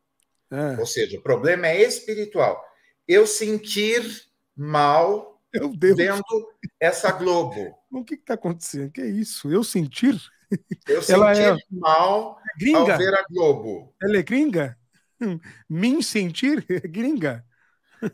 É. 0.52 0.80
Ou 0.80 0.86
seja, 0.86 1.18
o 1.20 1.22
problema 1.22 1.68
é 1.68 1.84
espiritual. 1.84 2.60
Eu 3.08 3.28
sentir 3.28 4.04
mal 4.56 5.40
vendo 5.78 6.24
essa 6.80 7.12
Globo. 7.12 7.78
O 7.92 8.04
que 8.04 8.16
está 8.16 8.34
acontecendo? 8.34 8.92
Que 8.92 9.02
é 9.02 9.08
isso? 9.08 9.52
Eu 9.52 9.64
sentir? 9.64 10.20
Eu 10.88 11.02
Ela 11.08 11.36
sentir 11.36 11.50
é... 11.50 11.58
mal 11.70 12.40
gringa? 12.60 12.94
ao 12.94 12.98
ver 12.98 13.14
a 13.14 13.24
Globo. 13.30 13.94
Ela 14.02 14.18
é 14.18 14.24
gringa? 14.24 14.76
Mim 15.70 16.02
sentir? 16.02 16.66
gringa? 16.90 17.46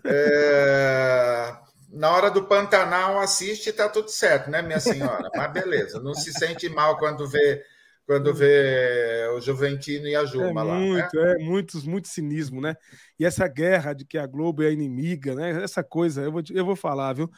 É 0.03 1.68
na 1.91 2.11
hora 2.11 2.29
do 2.29 2.43
Pantanal 2.43 3.19
assiste 3.19 3.69
e 3.69 3.73
tá 3.73 3.89
tudo 3.89 4.09
certo, 4.09 4.49
né, 4.49 4.61
minha 4.61 4.79
senhora? 4.79 5.29
Mas 5.35 5.51
beleza, 5.51 5.99
não 5.99 6.13
se 6.13 6.31
sente 6.31 6.69
mal 6.69 6.97
quando 6.97 7.27
vê 7.27 7.63
quando 8.05 8.33
vê 8.33 9.29
o 9.35 9.39
Juventino 9.39 10.07
e 10.07 10.15
a 10.15 10.25
Juma 10.25 10.61
é 10.61 10.63
lá. 10.63 10.79
Muito, 10.79 11.15
né? 11.15 11.33
é 11.33 11.37
muitos, 11.37 11.85
muito 11.85 12.07
cinismo, 12.07 12.59
né? 12.59 12.75
E 13.19 13.23
essa 13.23 13.47
guerra 13.47 13.93
de 13.93 14.03
que 14.03 14.17
a 14.17 14.25
Globo 14.25 14.63
é 14.63 14.67
a 14.67 14.71
inimiga, 14.71 15.35
né? 15.35 15.61
Essa 15.61 15.83
coisa, 15.83 16.23
eu 16.23 16.31
vou, 16.31 16.41
eu 16.49 16.65
vou 16.65 16.75
falar, 16.75 17.13
viu? 17.13 17.29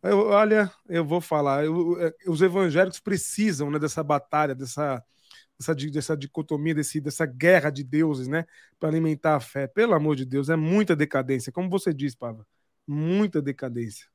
Eu, 0.00 0.28
olha, 0.28 0.70
eu 0.88 1.04
vou 1.04 1.20
falar, 1.20 1.64
eu, 1.64 2.00
é, 2.00 2.14
os 2.28 2.40
evangélicos 2.42 3.00
precisam 3.00 3.72
né, 3.72 3.78
dessa 3.80 4.04
batalha, 4.04 4.54
dessa, 4.54 5.02
dessa, 5.58 5.74
dessa 5.74 6.16
dicotomia, 6.16 6.76
desse, 6.76 7.00
dessa 7.00 7.26
guerra 7.26 7.68
de 7.68 7.82
deuses, 7.82 8.28
né? 8.28 8.44
Para 8.78 8.88
alimentar 8.88 9.34
a 9.34 9.40
fé. 9.40 9.66
Pelo 9.66 9.94
amor 9.94 10.14
de 10.14 10.24
Deus, 10.24 10.48
é 10.48 10.54
muita 10.54 10.94
decadência, 10.94 11.50
como 11.50 11.68
você 11.68 11.92
disse, 11.92 12.16
Pava 12.16 12.46
muita 12.90 13.40
decadência. 13.40 14.06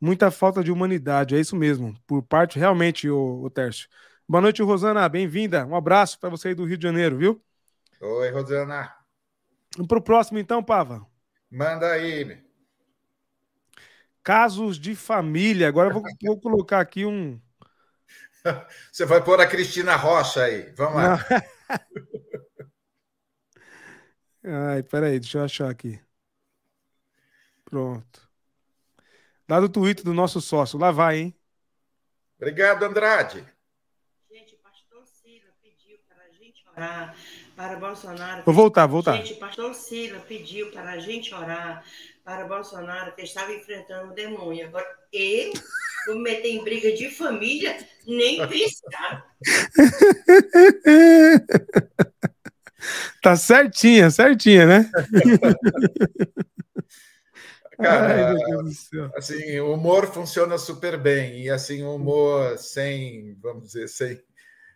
Muita 0.00 0.30
falta 0.30 0.62
de 0.62 0.70
humanidade, 0.70 1.34
é 1.34 1.40
isso 1.40 1.56
mesmo. 1.56 1.98
Por 2.06 2.22
parte, 2.22 2.58
realmente, 2.58 3.10
o, 3.10 3.42
o 3.42 3.50
Tércio. 3.50 3.88
Boa 4.28 4.40
noite, 4.40 4.62
Rosana. 4.62 5.08
Bem-vinda. 5.08 5.66
Um 5.66 5.74
abraço 5.74 6.20
para 6.20 6.28
você 6.28 6.48
aí 6.48 6.54
do 6.54 6.64
Rio 6.64 6.78
de 6.78 6.84
Janeiro, 6.84 7.18
viu? 7.18 7.42
Oi, 8.00 8.30
Rosana. 8.30 8.94
Vamos 9.74 9.88
para 9.88 9.98
o 9.98 10.02
próximo, 10.02 10.38
então, 10.38 10.62
Pava. 10.62 11.04
Manda 11.50 11.90
aí. 11.90 12.40
Casos 14.22 14.78
de 14.78 14.94
família. 14.94 15.66
Agora 15.66 15.90
eu 15.90 15.94
vou, 15.94 16.02
vou 16.22 16.40
colocar 16.40 16.78
aqui 16.80 17.04
um. 17.04 17.40
Você 18.92 19.04
vai 19.04 19.22
pôr 19.22 19.40
a 19.40 19.46
Cristina 19.48 19.96
Rocha 19.96 20.44
aí. 20.44 20.72
Vamos 20.76 20.94
lá. 20.94 21.18
Ai, 24.44 24.82
peraí, 24.82 25.18
deixa 25.18 25.38
eu 25.38 25.44
achar 25.44 25.70
aqui. 25.70 26.03
Pronto. 27.74 28.30
Dado 29.48 29.66
o 29.66 29.68
tweet 29.68 30.04
do 30.04 30.14
nosso 30.14 30.40
sócio. 30.40 30.78
Lá 30.78 30.92
vai, 30.92 31.18
hein? 31.18 31.34
Obrigado, 32.36 32.84
Andrade. 32.84 33.44
Gente, 34.30 34.54
pastor 34.62 35.04
Sila 35.04 35.50
pediu 35.60 35.98
para 36.06 36.22
a 36.22 36.30
gente 36.30 36.62
orar 36.72 37.16
para 37.56 37.74
Bolsonaro. 37.74 38.44
Vou 38.46 38.54
voltar, 38.54 38.86
voltar. 38.86 39.16
Gente, 39.16 39.34
pastor 39.40 39.74
Sila 39.74 40.20
pediu 40.20 40.70
para 40.70 40.92
a 40.92 40.98
gente 41.00 41.34
orar 41.34 41.84
para 42.22 42.46
Bolsonaro, 42.46 43.12
que 43.16 43.22
estava 43.22 43.52
enfrentando 43.52 44.12
o 44.12 44.14
demônio. 44.14 44.68
Agora, 44.68 44.86
eu 45.12 45.52
vou 46.06 46.14
me 46.14 46.22
meter 46.22 46.50
em 46.50 46.62
briga 46.62 46.92
de 46.92 47.10
família, 47.10 47.76
nem 48.06 48.36
pensar. 48.46 49.34
tá 53.20 53.34
certinha, 53.34 54.12
certinha, 54.12 54.64
né? 54.64 54.90
Cara, 57.76 58.30
Ai, 58.30 58.36
assim, 59.16 59.60
o 59.60 59.74
humor 59.74 60.06
funciona 60.06 60.58
super 60.58 60.98
bem. 60.98 61.42
E 61.42 61.50
assim, 61.50 61.82
o 61.82 61.96
humor 61.96 62.56
sem, 62.58 63.34
vamos 63.40 63.64
dizer, 63.64 63.88
sem 63.88 64.22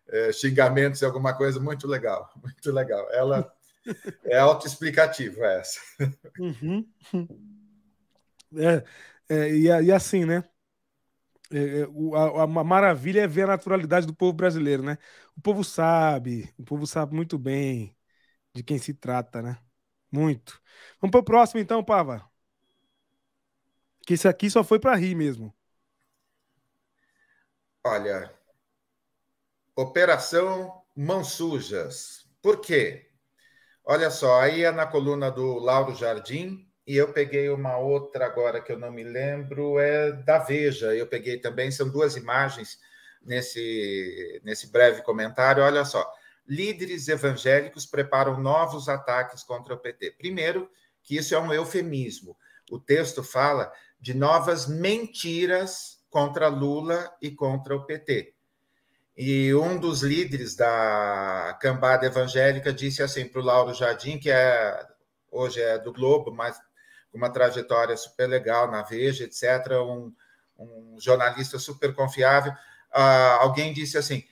é, 0.08 0.32
xingamentos 0.32 1.02
é 1.02 1.06
alguma 1.06 1.36
coisa 1.36 1.60
muito 1.60 1.86
legal. 1.86 2.30
Muito 2.42 2.72
legal. 2.72 3.06
Ela 3.12 3.52
é 4.24 4.38
autoexplicativa 4.38 5.46
essa. 5.46 5.80
Uhum. 6.38 6.86
É, 8.56 8.84
é, 9.28 9.50
e, 9.50 9.66
e, 9.66 9.92
assim, 9.92 10.24
né? 10.24 10.44
É, 11.50 11.80
é 11.80 11.84
a, 12.14 12.42
a, 12.44 12.46
maravilha 12.64 13.22
é 13.22 13.26
ver 13.26 13.44
a 13.44 13.46
naturalidade 13.48 14.06
do 14.06 14.14
povo 14.14 14.32
brasileiro, 14.32 14.82
né? 14.82 14.98
O 15.36 15.40
povo 15.40 15.64
sabe, 15.64 16.52
o 16.58 16.64
povo 16.64 16.86
sabe 16.86 17.14
muito 17.14 17.38
bem 17.38 17.96
de 18.54 18.62
quem 18.62 18.78
se 18.78 18.94
trata, 18.94 19.42
né? 19.42 19.58
Muito. 20.12 20.60
Vamos 21.00 21.12
para 21.12 21.20
o 21.20 21.24
próximo, 21.24 21.60
então, 21.60 21.84
Pava. 21.84 22.27
Que 24.08 24.14
esse 24.14 24.26
aqui 24.26 24.48
só 24.48 24.64
foi 24.64 24.78
para 24.80 24.96
rir 24.96 25.14
mesmo. 25.14 25.54
Olha, 27.84 28.32
Operação 29.76 30.82
Mãos 30.96 31.32
Sujas. 31.32 32.26
Por 32.40 32.58
quê? 32.62 33.10
Olha 33.84 34.08
só, 34.10 34.40
aí 34.40 34.64
é 34.64 34.70
na 34.70 34.86
coluna 34.86 35.30
do 35.30 35.58
Lauro 35.58 35.94
Jardim, 35.94 36.66
e 36.86 36.96
eu 36.96 37.12
peguei 37.12 37.50
uma 37.50 37.76
outra 37.76 38.24
agora 38.24 38.62
que 38.62 38.72
eu 38.72 38.78
não 38.78 38.90
me 38.90 39.04
lembro, 39.04 39.78
é 39.78 40.10
da 40.10 40.38
Veja. 40.38 40.94
Eu 40.94 41.06
peguei 41.06 41.36
também, 41.38 41.70
são 41.70 41.86
duas 41.90 42.16
imagens 42.16 42.80
nesse, 43.20 44.40
nesse 44.42 44.72
breve 44.72 45.02
comentário. 45.02 45.62
Olha 45.62 45.84
só, 45.84 46.10
líderes 46.46 47.08
evangélicos 47.08 47.84
preparam 47.84 48.40
novos 48.40 48.88
ataques 48.88 49.42
contra 49.42 49.74
o 49.74 49.78
PT. 49.78 50.12
Primeiro, 50.12 50.66
que 51.02 51.14
isso 51.14 51.34
é 51.34 51.38
um 51.38 51.52
eufemismo. 51.52 52.34
O 52.70 52.78
texto 52.78 53.22
fala 53.22 53.72
de 54.00 54.14
novas 54.14 54.66
mentiras 54.66 55.98
contra 56.10 56.48
Lula 56.48 57.12
e 57.20 57.30
contra 57.30 57.76
o 57.76 57.84
PT. 57.84 58.34
E 59.16 59.52
um 59.54 59.78
dos 59.78 60.02
líderes 60.02 60.54
da 60.54 61.58
cambada 61.60 62.06
evangélica 62.06 62.72
disse 62.72 63.02
assim 63.02 63.26
para 63.26 63.40
o 63.40 63.44
Lauro 63.44 63.74
Jardim, 63.74 64.18
que 64.18 64.30
é 64.30 64.86
hoje 65.30 65.60
é 65.60 65.78
do 65.78 65.92
Globo, 65.92 66.32
mas 66.32 66.56
com 67.10 67.18
uma 67.18 67.30
trajetória 67.30 67.96
super 67.96 68.28
legal 68.28 68.70
na 68.70 68.82
Veja, 68.82 69.24
etc., 69.24 69.72
um, 69.82 70.14
um 70.58 70.96
jornalista 71.00 71.58
super 71.58 71.94
confiável. 71.94 72.52
Uh, 72.94 73.40
alguém 73.40 73.72
disse 73.72 73.98
assim: 73.98 74.24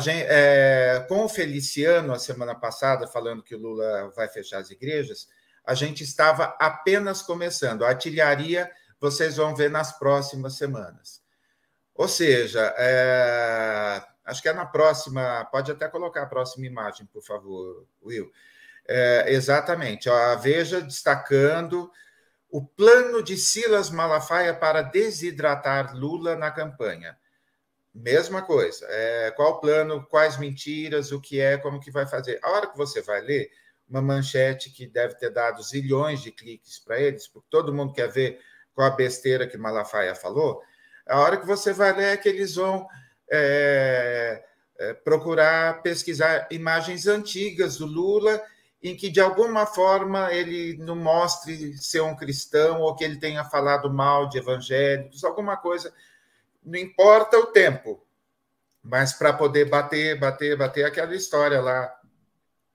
gente, 0.00 0.26
é, 0.28 1.04
com 1.08 1.24
o 1.24 1.28
Feliciano, 1.28 2.12
a 2.12 2.18
semana 2.18 2.54
passada, 2.54 3.06
falando 3.06 3.42
que 3.42 3.54
o 3.54 3.58
Lula 3.58 4.12
vai 4.14 4.28
fechar 4.28 4.58
as 4.58 4.70
igrejas, 4.70 5.28
a 5.64 5.74
gente 5.74 6.02
estava 6.02 6.56
apenas 6.60 7.22
começando. 7.22 7.84
A 7.84 7.88
artilharia 7.88 8.70
vocês 9.00 9.36
vão 9.36 9.54
ver 9.54 9.70
nas 9.70 9.98
próximas 9.98 10.56
semanas. 10.56 11.22
Ou 11.94 12.08
seja, 12.08 12.74
é, 12.76 14.02
acho 14.24 14.42
que 14.42 14.48
é 14.48 14.52
na 14.52 14.66
próxima, 14.66 15.44
pode 15.46 15.70
até 15.70 15.88
colocar 15.88 16.22
a 16.22 16.26
próxima 16.26 16.66
imagem, 16.66 17.06
por 17.06 17.22
favor, 17.22 17.86
Will. 18.02 18.30
É, 18.86 19.32
exatamente, 19.32 20.10
a 20.10 20.34
Veja 20.34 20.80
destacando 20.80 21.90
o 22.50 22.64
plano 22.64 23.22
de 23.22 23.36
Silas 23.36 23.90
Malafaia 23.90 24.54
para 24.54 24.82
desidratar 24.82 25.96
Lula 25.96 26.36
na 26.36 26.50
campanha. 26.50 27.18
Mesma 27.92 28.42
coisa. 28.42 28.86
É, 28.88 29.30
qual 29.32 29.52
o 29.52 29.60
plano, 29.60 30.06
quais 30.06 30.36
mentiras, 30.36 31.12
o 31.12 31.20
que 31.20 31.40
é, 31.40 31.56
como 31.56 31.80
que 31.80 31.90
vai 31.90 32.06
fazer. 32.06 32.38
A 32.42 32.50
hora 32.50 32.66
que 32.66 32.76
você 32.76 33.00
vai 33.00 33.20
ler 33.20 33.50
uma 33.88 34.02
manchete 34.02 34.70
que 34.70 34.86
deve 34.86 35.14
ter 35.14 35.30
dado 35.30 35.62
zilhões 35.62 36.20
de 36.20 36.30
cliques 36.32 36.78
para 36.78 37.00
eles, 37.00 37.28
porque 37.28 37.48
todo 37.50 37.74
mundo 37.74 37.92
quer 37.92 38.08
ver 38.10 38.40
qual 38.74 38.88
a 38.88 38.96
besteira 38.96 39.46
que 39.46 39.56
Malafaia 39.56 40.14
falou, 40.14 40.62
a 41.06 41.20
hora 41.20 41.36
que 41.36 41.46
você 41.46 41.72
vai 41.72 41.94
ler 41.94 42.14
é 42.14 42.16
que 42.16 42.28
eles 42.28 42.54
vão 42.56 42.86
é, 43.30 44.42
é, 44.78 44.94
procurar 44.94 45.82
pesquisar 45.82 46.48
imagens 46.50 47.06
antigas 47.06 47.78
do 47.78 47.86
Lula 47.86 48.42
em 48.82 48.94
que 48.94 49.08
de 49.08 49.20
alguma 49.20 49.64
forma 49.64 50.32
ele 50.32 50.76
não 50.78 50.96
mostre 50.96 51.74
ser 51.78 52.02
um 52.02 52.14
cristão 52.14 52.82
ou 52.82 52.94
que 52.94 53.02
ele 53.02 53.18
tenha 53.18 53.42
falado 53.44 53.90
mal 53.90 54.28
de 54.28 54.36
evangélicos, 54.36 55.24
alguma 55.24 55.56
coisa. 55.56 55.92
Não 56.62 56.78
importa 56.78 57.38
o 57.38 57.46
tempo, 57.46 58.06
mas 58.82 59.14
para 59.14 59.32
poder 59.32 59.70
bater, 59.70 60.18
bater, 60.18 60.56
bater 60.56 60.84
aquela 60.84 61.14
história 61.14 61.62
lá 61.62 61.94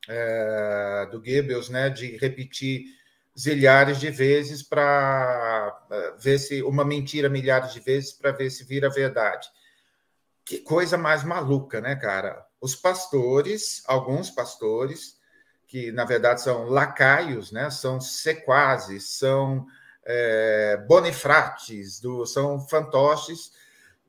é, 0.08 1.08
do 1.12 1.20
Goebbels, 1.20 1.70
né, 1.70 1.90
de 1.90 2.18
repetir 2.18 2.86
zilhares 3.40 4.00
de 4.00 4.12
vezes 4.12 4.62
para 4.62 5.86
é, 5.90 6.12
ver 6.18 6.40
se 6.40 6.62
uma 6.64 6.84
mentira 6.84 7.30
milhares 7.30 7.72
de 7.72 7.80
vezes 7.80 8.12
para 8.12 8.32
ver 8.32 8.50
se 8.50 8.64
vira 8.66 8.90
verdade. 8.90 9.48
Que 10.44 10.60
coisa 10.60 10.98
mais 10.98 11.24
maluca, 11.24 11.80
né, 11.80 11.96
cara? 11.96 12.46
Os 12.60 12.76
pastores, 12.76 13.82
alguns 13.88 14.30
pastores, 14.30 15.18
que 15.68 15.92
na 15.92 16.04
verdade 16.04 16.42
são 16.42 16.66
lacaios, 16.66 17.52
né, 17.52 17.70
são 17.70 18.02
sequazes, 18.02 19.18
são 19.18 19.66
é, 20.04 20.78
bonifrates, 20.88 22.02
do, 22.02 22.26
são 22.26 22.68
fantoches, 22.68 23.52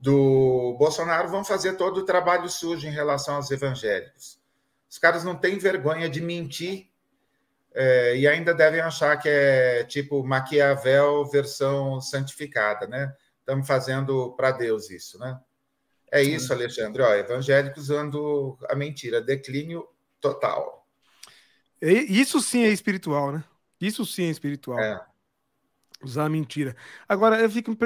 do 0.00 0.74
Bolsonaro 0.78 1.28
vão 1.28 1.44
fazer 1.44 1.74
todo 1.74 1.98
o 1.98 2.04
trabalho 2.04 2.48
sujo 2.48 2.86
em 2.88 2.90
relação 2.90 3.36
aos 3.36 3.50
evangélicos. 3.50 4.40
Os 4.88 4.98
caras 4.98 5.22
não 5.22 5.36
têm 5.36 5.58
vergonha 5.58 6.08
de 6.08 6.20
mentir 6.20 6.89
é, 7.74 8.16
e 8.16 8.26
ainda 8.26 8.54
devem 8.54 8.80
achar 8.80 9.16
que 9.16 9.28
é 9.28 9.84
tipo 9.84 10.24
Maquiavel 10.24 11.24
versão 11.26 12.00
santificada, 12.00 12.86
né? 12.86 13.14
Estamos 13.38 13.66
fazendo 13.66 14.32
para 14.36 14.52
Deus 14.52 14.90
isso, 14.90 15.18
né? 15.18 15.38
É 16.12 16.22
isso, 16.22 16.52
Alexandre. 16.52 17.02
Ó, 17.02 17.14
evangélicos 17.14 17.84
usando 17.84 18.58
a 18.68 18.74
mentira, 18.74 19.20
declínio 19.20 19.86
total. 20.20 20.86
Isso 21.80 22.40
sim 22.40 22.64
é 22.64 22.68
espiritual, 22.68 23.32
né? 23.32 23.44
Isso 23.80 24.04
sim 24.04 24.24
é 24.24 24.30
espiritual. 24.30 24.78
É 24.78 25.00
usar 26.02 26.24
a 26.24 26.28
mentira. 26.28 26.74
Agora, 27.08 27.40
eu 27.40 27.50
fico, 27.50 27.76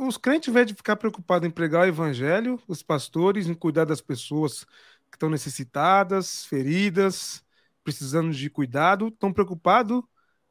os 0.00 0.16
crentes, 0.16 0.48
ao 0.48 0.52
invés 0.52 0.66
de 0.66 0.74
ficar 0.74 0.96
preocupados 0.96 1.46
em 1.46 1.50
pregar 1.50 1.82
o 1.82 1.88
evangelho, 1.88 2.60
os 2.66 2.82
pastores, 2.82 3.46
em 3.46 3.54
cuidar 3.54 3.84
das 3.84 4.00
pessoas 4.00 4.64
que 5.10 5.16
estão 5.16 5.30
necessitadas, 5.30 6.44
feridas, 6.46 7.44
precisando 7.84 8.32
de 8.32 8.48
cuidado, 8.48 9.08
estão 9.08 9.32
preocupados 9.32 10.02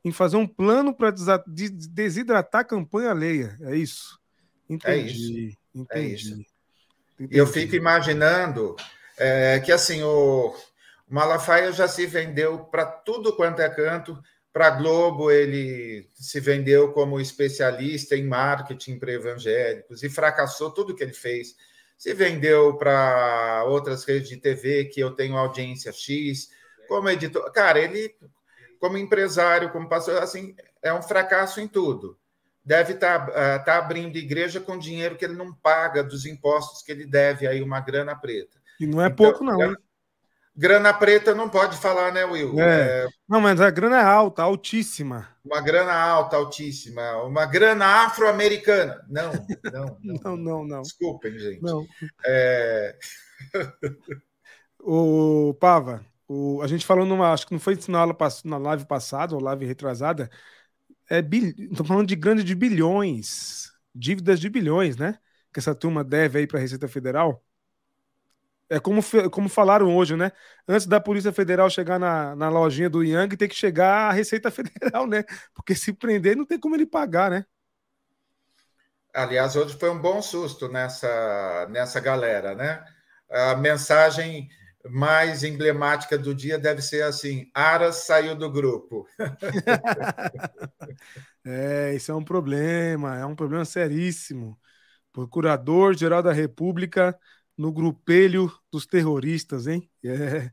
em 0.03 0.11
fazer 0.11 0.37
um 0.37 0.47
plano 0.47 0.93
para 0.93 1.13
desidratar 1.47 2.61
a 2.61 2.65
campanha 2.65 3.11
alheia. 3.11 3.57
É 3.61 3.75
isso. 3.75 4.19
Entendi. 4.69 4.97
É 4.97 5.01
isso. 5.01 5.57
Entendi. 5.75 6.05
É 6.05 6.07
isso. 6.07 6.45
Entendi. 7.19 7.37
Eu 7.37 7.45
fico 7.45 7.75
imaginando 7.75 8.75
é, 9.17 9.59
que 9.59 9.71
assim 9.71 10.01
o 10.01 10.55
Malafaia 11.07 11.71
já 11.71 11.87
se 11.87 12.05
vendeu 12.05 12.59
para 12.59 12.85
tudo 12.85 13.35
quanto 13.35 13.61
é 13.61 13.69
canto 13.69 14.17
para 14.51 14.67
a 14.67 14.71
Globo, 14.71 15.31
ele 15.31 16.09
se 16.13 16.39
vendeu 16.39 16.91
como 16.91 17.19
especialista 17.19 18.17
em 18.17 18.25
marketing 18.25 18.99
para 18.99 19.13
evangélicos 19.13 20.03
e 20.03 20.09
fracassou 20.09 20.71
tudo 20.71 20.95
que 20.95 21.03
ele 21.03 21.13
fez. 21.13 21.55
Se 21.97 22.13
vendeu 22.13 22.75
para 22.77 23.63
outras 23.67 24.03
redes 24.03 24.27
de 24.27 24.37
TV 24.37 24.85
que 24.85 24.99
eu 24.99 25.11
tenho 25.11 25.37
audiência 25.37 25.93
X, 25.93 26.49
como 26.91 27.09
editor. 27.09 27.49
Cara, 27.53 27.79
ele, 27.79 28.13
como 28.77 28.97
empresário, 28.97 29.71
como 29.71 29.87
pastor, 29.87 30.21
assim, 30.21 30.53
é 30.83 30.93
um 30.93 31.01
fracasso 31.01 31.61
em 31.61 31.67
tudo. 31.67 32.17
Deve 32.65 32.93
estar 32.93 33.27
tá, 33.27 33.31
uh, 33.31 33.63
tá 33.63 33.77
abrindo 33.77 34.17
igreja 34.17 34.59
com 34.59 34.77
dinheiro 34.77 35.15
que 35.15 35.23
ele 35.23 35.33
não 35.33 35.53
paga 35.53 36.03
dos 36.03 36.25
impostos 36.25 36.83
que 36.83 36.91
ele 36.91 37.05
deve, 37.05 37.47
aí 37.47 37.63
uma 37.63 37.79
grana 37.79 38.13
preta. 38.13 38.59
E 38.77 38.85
não 38.85 39.01
é 39.01 39.05
então, 39.05 39.15
pouco, 39.15 39.41
não. 39.41 39.61
É, 39.61 39.73
Grana 40.53 40.93
preta 40.93 41.33
não 41.33 41.47
pode 41.47 41.77
falar, 41.77 42.11
né, 42.11 42.25
Will? 42.25 42.59
É. 42.59 43.05
É... 43.05 43.07
Não, 43.27 43.39
mas 43.39 43.61
a 43.61 43.69
grana 43.69 44.01
é 44.01 44.03
alta, 44.03 44.43
altíssima. 44.43 45.29
Uma 45.45 45.61
grana 45.61 45.93
alta, 45.93 46.35
altíssima. 46.35 47.23
Uma 47.23 47.45
grana 47.45 47.85
afro-americana. 48.03 49.01
Não, 49.07 49.31
não, 49.31 49.97
não, 50.03 50.19
não, 50.25 50.37
não, 50.37 50.65
não. 50.65 50.81
Desculpem, 50.81 51.39
gente. 51.39 51.63
Não. 51.63 51.87
É... 52.25 52.97
o 54.77 55.55
Pava, 55.57 56.05
o, 56.31 56.61
a 56.61 56.67
gente 56.67 56.85
falou 56.85 57.05
numa, 57.05 57.33
acho 57.33 57.45
que 57.45 57.51
não 57.53 57.59
foi 57.59 57.77
na, 57.89 57.99
aula, 57.99 58.15
na 58.45 58.57
live 58.57 58.85
passada 58.85 59.35
ou 59.35 59.41
live 59.41 59.65
retrasada, 59.65 60.29
é 61.09 61.21
falando 61.85 62.07
de 62.07 62.15
grande 62.15 62.43
de 62.43 62.55
bilhões, 62.55 63.73
dívidas 63.93 64.39
de 64.39 64.49
bilhões, 64.49 64.95
né? 64.95 65.19
Que 65.53 65.59
essa 65.59 65.75
turma 65.75 66.03
deve 66.03 66.39
aí 66.39 66.47
para 66.47 66.57
a 66.57 66.61
Receita 66.61 66.87
Federal. 66.87 67.43
É 68.69 68.79
como, 68.79 69.01
como 69.29 69.49
falaram 69.49 69.93
hoje, 69.93 70.15
né? 70.15 70.31
Antes 70.65 70.87
da 70.87 71.01
Polícia 71.01 71.33
Federal 71.33 71.69
chegar 71.69 71.99
na, 71.99 72.33
na 72.37 72.47
lojinha 72.49 72.89
do 72.89 73.03
Yang, 73.03 73.35
tem 73.35 73.49
que 73.49 73.55
chegar 73.55 74.09
a 74.09 74.13
Receita 74.13 74.49
Federal, 74.51 75.05
né? 75.05 75.25
Porque 75.53 75.75
se 75.75 75.91
prender, 75.91 76.37
não 76.37 76.45
tem 76.45 76.57
como 76.57 76.75
ele 76.75 76.85
pagar, 76.85 77.29
né? 77.29 77.45
Aliás, 79.13 79.57
hoje 79.57 79.77
foi 79.77 79.89
um 79.89 79.99
bom 79.99 80.21
susto 80.21 80.69
nessa, 80.69 81.67
nessa 81.69 81.99
galera, 81.99 82.55
né? 82.55 82.81
A 83.29 83.55
mensagem 83.55 84.49
mais 84.89 85.43
emblemática 85.43 86.17
do 86.17 86.33
dia 86.33 86.57
deve 86.57 86.81
ser 86.81 87.03
assim: 87.03 87.49
Aras 87.53 88.05
saiu 88.05 88.35
do 88.35 88.51
grupo. 88.51 89.07
é, 91.45 91.93
isso 91.95 92.11
é 92.11 92.15
um 92.15 92.23
problema, 92.23 93.17
é 93.17 93.25
um 93.25 93.35
problema 93.35 93.65
seríssimo. 93.65 94.57
Procurador-Geral 95.11 96.23
da 96.23 96.31
República 96.31 97.17
no 97.57 97.71
grupelho 97.71 98.51
dos 98.71 98.85
terroristas, 98.85 99.67
hein? 99.67 99.89
É, 100.03 100.51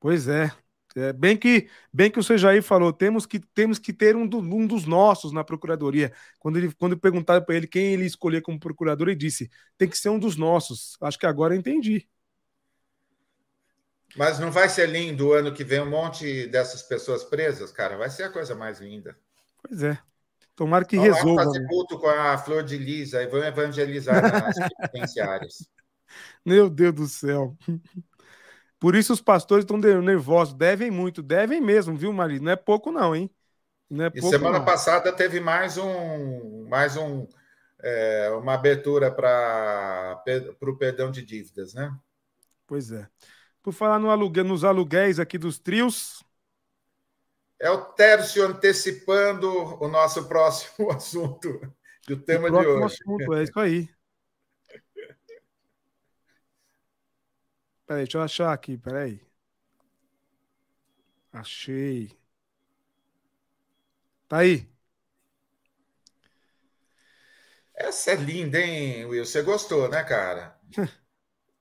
pois 0.00 0.28
é. 0.28 0.50
é. 0.96 1.12
bem 1.12 1.36
que 1.36 1.68
bem 1.92 2.10
que 2.10 2.18
o 2.18 2.22
Sejaí 2.22 2.62
falou, 2.62 2.92
temos 2.92 3.26
que 3.26 3.40
temos 3.40 3.78
que 3.78 3.92
ter 3.92 4.16
um, 4.16 4.26
do, 4.26 4.38
um 4.38 4.66
dos 4.66 4.86
nossos 4.86 5.32
na 5.32 5.44
procuradoria. 5.44 6.12
Quando 6.38 6.58
ele 6.58 6.72
quando 6.74 6.98
perguntaram 6.98 7.44
para 7.44 7.56
ele 7.56 7.66
quem 7.66 7.94
ele 7.94 8.06
escolher 8.06 8.42
como 8.42 8.60
procurador, 8.60 9.08
ele 9.08 9.16
disse: 9.16 9.50
tem 9.78 9.88
que 9.88 9.98
ser 9.98 10.10
um 10.10 10.18
dos 10.18 10.36
nossos. 10.36 10.96
Acho 11.00 11.18
que 11.18 11.26
agora 11.26 11.56
entendi. 11.56 12.08
Mas 14.16 14.38
não 14.38 14.50
vai 14.50 14.68
ser 14.68 14.88
lindo 14.88 15.28
o 15.28 15.32
ano 15.32 15.52
que 15.52 15.62
vem 15.62 15.80
um 15.80 15.90
monte 15.90 16.46
dessas 16.46 16.82
pessoas 16.82 17.22
presas, 17.22 17.70
cara? 17.70 17.96
Vai 17.96 18.10
ser 18.10 18.24
a 18.24 18.30
coisa 18.30 18.54
mais 18.54 18.80
linda. 18.80 19.16
Pois 19.62 19.82
é. 19.82 19.98
Tomara 20.54 20.84
que 20.86 20.96
resolva. 20.96 21.24
Vamos 21.24 21.44
fazer 21.44 21.66
culto 21.66 21.98
com 21.98 22.08
a 22.08 22.38
Flor 22.38 22.62
de 22.62 22.78
Lisa 22.78 23.22
e 23.22 23.26
vão 23.26 23.44
evangelizar 23.44 24.22
nas 24.22 24.56
penitenciárias. 24.80 25.68
Meu 26.44 26.70
Deus 26.70 26.94
do 26.94 27.06
céu. 27.06 27.56
Por 28.80 28.94
isso 28.94 29.12
os 29.12 29.20
pastores 29.20 29.64
estão 29.64 29.76
nervosos. 29.76 30.54
Devem 30.54 30.90
muito, 30.90 31.22
devem 31.22 31.60
mesmo, 31.60 31.94
viu, 31.94 32.12
marido? 32.12 32.44
Não 32.44 32.52
é 32.52 32.56
pouco, 32.56 32.90
não, 32.90 33.14
hein? 33.14 33.30
Não 33.88 34.06
é 34.06 34.08
e 34.08 34.20
pouco, 34.20 34.30
semana 34.30 34.58
não. 34.58 34.64
passada 34.64 35.12
teve 35.12 35.40
mais 35.40 35.76
um, 35.76 36.66
mais 36.68 36.96
um, 36.96 37.26
é, 37.82 38.30
uma 38.30 38.54
abertura 38.54 39.10
para 39.10 40.22
o 40.62 40.76
perdão 40.76 41.10
de 41.10 41.24
dívidas, 41.24 41.74
né? 41.74 41.94
Pois 42.66 42.90
é. 42.90 43.06
Por 43.66 43.72
falar 43.72 43.98
no 43.98 44.10
aluguel, 44.10 44.44
nos 44.44 44.62
aluguéis 44.62 45.18
aqui 45.18 45.36
dos 45.36 45.58
trios. 45.58 46.22
É 47.58 47.68
o 47.68 47.84
Tércio 47.84 48.46
antecipando 48.46 49.50
o 49.82 49.88
nosso 49.88 50.28
próximo 50.28 50.88
assunto, 50.94 51.48
o 52.08 52.16
tema 52.16 52.46
o 52.46 52.60
de 52.60 52.64
hoje. 52.64 52.84
Assunto, 53.02 53.34
é 53.34 53.42
isso 53.42 53.58
aí. 53.58 53.88
Peraí, 57.84 58.04
deixa 58.04 58.18
eu 58.18 58.22
achar 58.22 58.52
aqui, 58.52 58.78
peraí. 58.78 59.20
Achei. 61.32 62.16
Tá 64.28 64.38
aí. 64.38 64.70
Essa 67.74 68.12
é 68.12 68.14
linda, 68.14 68.60
hein, 68.60 69.06
Will? 69.06 69.26
Você 69.26 69.42
gostou, 69.42 69.88
né, 69.88 70.04
cara? 70.04 70.56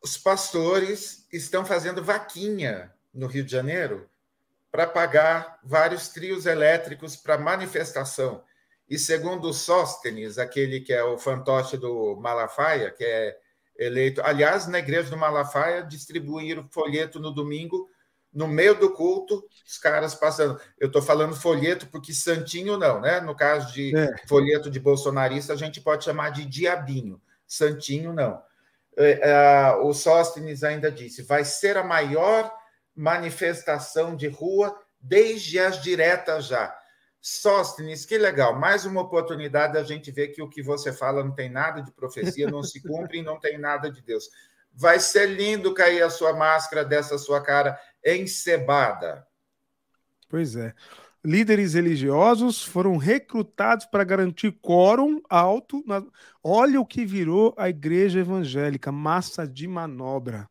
Os 0.05 0.19
pastores 0.19 1.25
estão 1.33 1.65
fazendo 1.65 2.03
vaquinha 2.03 2.93
no 3.11 3.25
Rio 3.25 3.43
de 3.43 3.51
Janeiro 3.51 4.07
para 4.71 4.85
pagar 4.85 5.57
vários 5.63 6.09
trios 6.09 6.45
elétricos 6.45 7.15
para 7.15 7.39
manifestação. 7.39 8.43
E 8.87 8.99
segundo 8.99 9.49
o 9.49 9.53
Sóstenes, 9.53 10.37
aquele 10.37 10.81
que 10.81 10.93
é 10.93 11.03
o 11.03 11.17
fantoche 11.17 11.75
do 11.75 12.15
Malafaia, 12.17 12.91
que 12.91 13.03
é 13.03 13.35
eleito. 13.79 14.21
Aliás, 14.21 14.67
na 14.67 14.77
igreja 14.77 15.09
do 15.09 15.17
Malafaia, 15.17 15.81
distribuíram 15.81 16.69
folheto 16.69 17.19
no 17.19 17.31
domingo 17.31 17.89
no 18.31 18.47
meio 18.47 18.75
do 18.75 18.93
culto, 18.93 19.43
os 19.65 19.79
caras 19.79 20.13
passando. 20.13 20.61
Eu 20.79 20.85
estou 20.85 21.01
falando 21.01 21.35
folheto 21.35 21.87
porque 21.87 22.13
santinho 22.13 22.77
não, 22.77 23.01
né? 23.01 23.21
No 23.21 23.35
caso 23.35 23.73
de 23.73 23.97
é. 23.97 24.13
folheto 24.27 24.69
de 24.69 24.79
bolsonarista, 24.79 25.53
a 25.53 25.55
gente 25.55 25.81
pode 25.81 26.03
chamar 26.03 26.29
de 26.29 26.45
diabinho. 26.45 27.19
Santinho 27.47 28.13
não. 28.13 28.39
É, 28.97 29.29
é, 29.29 29.75
o 29.77 29.93
Sóstenes 29.93 30.63
ainda 30.63 30.91
disse: 30.91 31.23
vai 31.23 31.43
ser 31.43 31.77
a 31.77 31.83
maior 31.83 32.51
manifestação 32.95 34.15
de 34.15 34.27
rua 34.27 34.77
desde 34.99 35.59
as 35.59 35.81
diretas 35.81 36.45
já. 36.45 36.75
Sóstenes, 37.21 38.05
que 38.05 38.17
legal, 38.19 38.55
mais 38.55 38.85
uma 38.85 39.01
oportunidade 39.01 39.73
da 39.73 39.83
gente 39.83 40.11
ver 40.11 40.27
que 40.27 40.43
o 40.43 40.49
que 40.49 40.61
você 40.61 40.93
fala 40.93 41.23
não 41.23 41.33
tem 41.33 41.49
nada 41.49 41.81
de 41.81 41.91
profecia, 41.91 42.47
não 42.47 42.61
se 42.61 42.79
cumpre 42.79 43.17
e 43.17 43.23
não 43.23 43.39
tem 43.39 43.57
nada 43.57 43.89
de 43.89 43.99
Deus. 44.01 44.29
Vai 44.71 44.99
ser 44.99 45.25
lindo 45.25 45.73
cair 45.73 46.03
a 46.03 46.09
sua 46.09 46.33
máscara 46.33 46.85
dessa 46.85 47.17
sua 47.17 47.41
cara 47.41 47.79
encebada. 48.05 49.25
Pois 50.29 50.55
é. 50.55 50.73
Líderes 51.25 51.73
religiosos 51.73 52.63
foram 52.63 52.97
recrutados 52.97 53.85
para 53.87 54.03
garantir 54.03 54.51
quórum 54.61 55.21
alto. 55.27 55.83
Na... 55.87 56.03
Olha 56.43 56.79
o 56.79 56.85
que 56.85 57.03
virou 57.03 57.53
a 57.57 57.67
igreja 57.67 58.19
evangélica, 58.19 58.91
massa 58.91 59.47
de 59.47 59.67
manobra. 59.67 60.47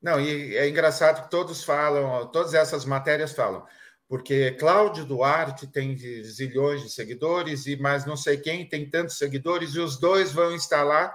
Não, 0.00 0.18
e 0.18 0.56
é 0.56 0.68
engraçado 0.68 1.24
que 1.24 1.30
todos 1.30 1.62
falam, 1.62 2.26
todas 2.28 2.54
essas 2.54 2.84
matérias 2.84 3.32
falam, 3.32 3.64
porque 4.08 4.52
Cláudio 4.52 5.04
Duarte 5.04 5.66
tem 5.66 5.96
zilhões 5.96 6.82
de 6.82 6.90
seguidores, 6.90 7.66
e 7.66 7.76
mais 7.76 8.06
não 8.06 8.16
sei 8.16 8.36
quem 8.36 8.66
tem 8.68 8.88
tantos 8.88 9.18
seguidores, 9.18 9.74
e 9.74 9.80
os 9.80 9.98
dois 9.98 10.32
vão 10.32 10.54
instalar 10.54 11.14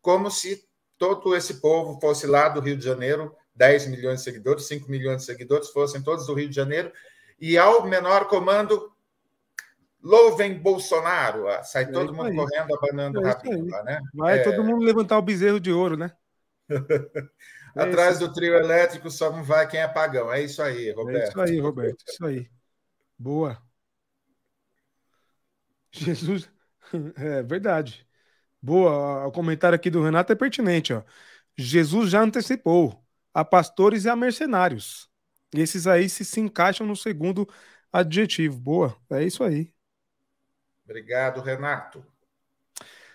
como 0.00 0.30
se 0.30 0.64
todo 0.98 1.34
esse 1.34 1.60
povo 1.60 1.98
fosse 2.00 2.26
lá 2.26 2.48
do 2.48 2.60
Rio 2.60 2.76
de 2.76 2.84
Janeiro, 2.84 3.34
10 3.54 3.86
milhões 3.86 4.18
de 4.18 4.24
seguidores, 4.24 4.66
5 4.66 4.90
milhões 4.90 5.18
de 5.18 5.24
seguidores, 5.24 5.70
fossem 5.70 6.02
todos 6.02 6.26
do 6.26 6.34
Rio 6.34 6.48
de 6.48 6.56
Janeiro, 6.56 6.92
e 7.42 7.58
ao 7.58 7.84
menor 7.88 8.28
comando, 8.28 8.92
louvem 10.00 10.56
Bolsonaro. 10.56 11.48
Ah, 11.48 11.64
sai 11.64 11.82
é 11.82 11.86
todo 11.86 12.14
mundo 12.14 12.28
aí. 12.28 12.36
correndo, 12.36 12.74
abanando 12.76 13.20
é 13.20 13.28
rápido 13.28 13.68
lá, 13.68 13.82
né? 13.82 14.00
Vai 14.14 14.38
é... 14.38 14.42
todo 14.44 14.62
mundo 14.62 14.84
levantar 14.84 15.18
o 15.18 15.22
bezerro 15.22 15.58
de 15.58 15.72
ouro, 15.72 15.96
né? 15.96 16.12
É 17.74 17.84
Atrás 17.84 18.18
do 18.18 18.30
trio 18.30 18.54
elétrico 18.54 19.10
só 19.10 19.32
não 19.32 19.42
vai 19.42 19.66
quem 19.66 19.80
é 19.80 19.88
pagão. 19.88 20.30
É 20.30 20.42
isso 20.42 20.60
aí, 20.60 20.92
Roberto. 20.92 21.24
É 21.24 21.28
isso 21.30 21.40
aí, 21.40 21.58
Roberto. 21.58 22.04
Isso 22.06 22.26
aí. 22.26 22.50
Boa. 23.18 23.56
Jesus. 25.90 26.50
É 27.16 27.42
verdade. 27.42 28.06
Boa, 28.60 29.26
o 29.26 29.32
comentário 29.32 29.74
aqui 29.74 29.88
do 29.88 30.02
Renato 30.02 30.30
é 30.30 30.36
pertinente, 30.36 30.92
ó. 30.92 31.02
Jesus 31.56 32.10
já 32.10 32.20
antecipou 32.20 33.02
a 33.32 33.42
pastores 33.42 34.04
e 34.04 34.10
a 34.10 34.14
mercenários. 34.14 35.10
Esses 35.54 35.86
aí 35.86 36.08
se, 36.08 36.24
se 36.24 36.40
encaixam 36.40 36.86
no 36.86 36.96
segundo 36.96 37.48
adjetivo. 37.92 38.58
Boa, 38.58 38.96
é 39.10 39.24
isso 39.24 39.44
aí. 39.44 39.72
Obrigado, 40.84 41.40
Renato. 41.40 42.04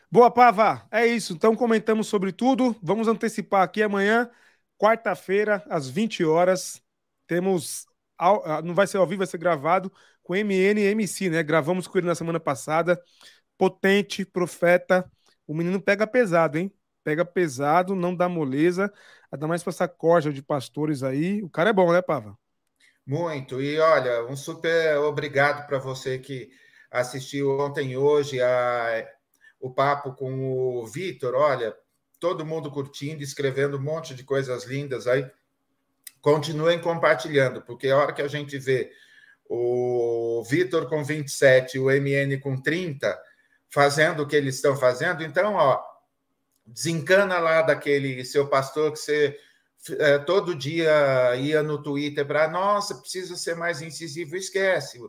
Boa, 0.10 0.32
Pava. 0.32 0.88
É 0.92 1.06
isso. 1.06 1.34
Então 1.34 1.56
comentamos 1.56 2.08
sobre 2.08 2.32
tudo. 2.32 2.76
Vamos 2.82 3.08
antecipar 3.08 3.64
aqui 3.64 3.82
amanhã, 3.84 4.30
quarta-feira, 4.78 5.64
às 5.70 5.90
20 5.90 6.24
horas. 6.24 6.82
Temos. 7.28 7.86
Ah, 8.18 8.62
não 8.64 8.74
vai 8.74 8.88
ser 8.88 8.98
ao 8.98 9.06
vivo, 9.06 9.20
vai 9.20 9.28
ser 9.28 9.38
gravado 9.38 9.92
com 10.24 10.36
MN 10.36 10.82
e 10.82 10.86
MC, 10.86 11.30
né? 11.30 11.44
Gravamos 11.44 11.88
com 11.88 11.98
ele 11.98 12.08
na 12.08 12.16
semana 12.16 12.40
passada. 12.40 13.02
Potente, 13.58 14.26
profeta, 14.26 15.10
o 15.48 15.54
menino 15.54 15.82
pega 15.82 16.06
pesado, 16.08 16.58
hein? 16.58 16.72
Pega 17.04 17.24
pesado, 17.26 17.96
não 17.96 18.16
dá 18.16 18.28
moleza. 18.30 18.92
Ainda 19.32 19.48
mais 19.48 19.64
para 19.64 19.72
essa 19.72 19.88
corja 19.88 20.32
de 20.32 20.42
pastores 20.42 21.04
aí. 21.04 21.42
O 21.44 21.50
cara 21.50 21.70
é 21.70 21.74
bom, 21.74 21.92
né, 21.92 22.02
Pava? 22.02 22.38
Muito. 23.06 23.62
E 23.62 23.80
olha, 23.80 24.26
um 24.26 24.36
super 24.36 24.98
obrigado 24.98 25.66
para 25.68 25.80
você 25.80 26.18
que 26.18 26.50
assistiu 26.92 27.58
ontem 27.60 27.92
e 27.92 27.98
hoje 27.98 28.42
a, 28.42 29.08
o 29.60 29.72
papo 29.72 30.14
com 30.14 30.80
o 30.80 30.86
Vitor. 30.86 31.34
Olha, 31.36 31.76
todo 32.20 32.46
mundo 32.46 32.72
curtindo, 32.72 33.24
escrevendo 33.24 33.78
um 33.78 33.82
monte 33.82 34.14
de 34.14 34.24
coisas 34.24 34.66
lindas 34.66 35.08
aí. 35.08 35.30
Continuem 36.22 36.80
compartilhando, 36.80 37.62
porque 37.62 37.90
a 37.90 37.98
hora 37.98 38.14
que 38.14 38.22
a 38.22 38.28
gente 38.28 38.58
vê 38.58 38.92
o 39.50 40.44
Vitor 40.50 40.90
com 40.90 41.04
27, 41.04 41.80
o 41.80 41.90
MN 41.90 42.38
com 42.42 42.62
30, 42.62 43.18
fazendo 43.70 44.24
o 44.24 44.28
que 44.28 44.36
eles 44.36 44.56
estão 44.56 44.76
fazendo. 44.76 45.24
Então, 45.24 45.54
ó, 45.54 45.82
desencana 46.68 47.40
lá 47.40 47.62
daquele 47.62 48.24
seu 48.26 48.48
pastor 48.48 48.92
que 48.92 49.00
você 49.00 49.40
é, 50.00 50.20
todo 50.20 50.56
dia 50.56 51.36
ia 51.38 51.64
no 51.64 51.82
Twitter 51.82 52.26
para, 52.26 52.50
nossa, 52.50 52.96
precisa 52.96 53.36
ser 53.36 53.56
mais 53.56 53.82
incisivo. 53.82 54.36
Esquece, 54.36 55.00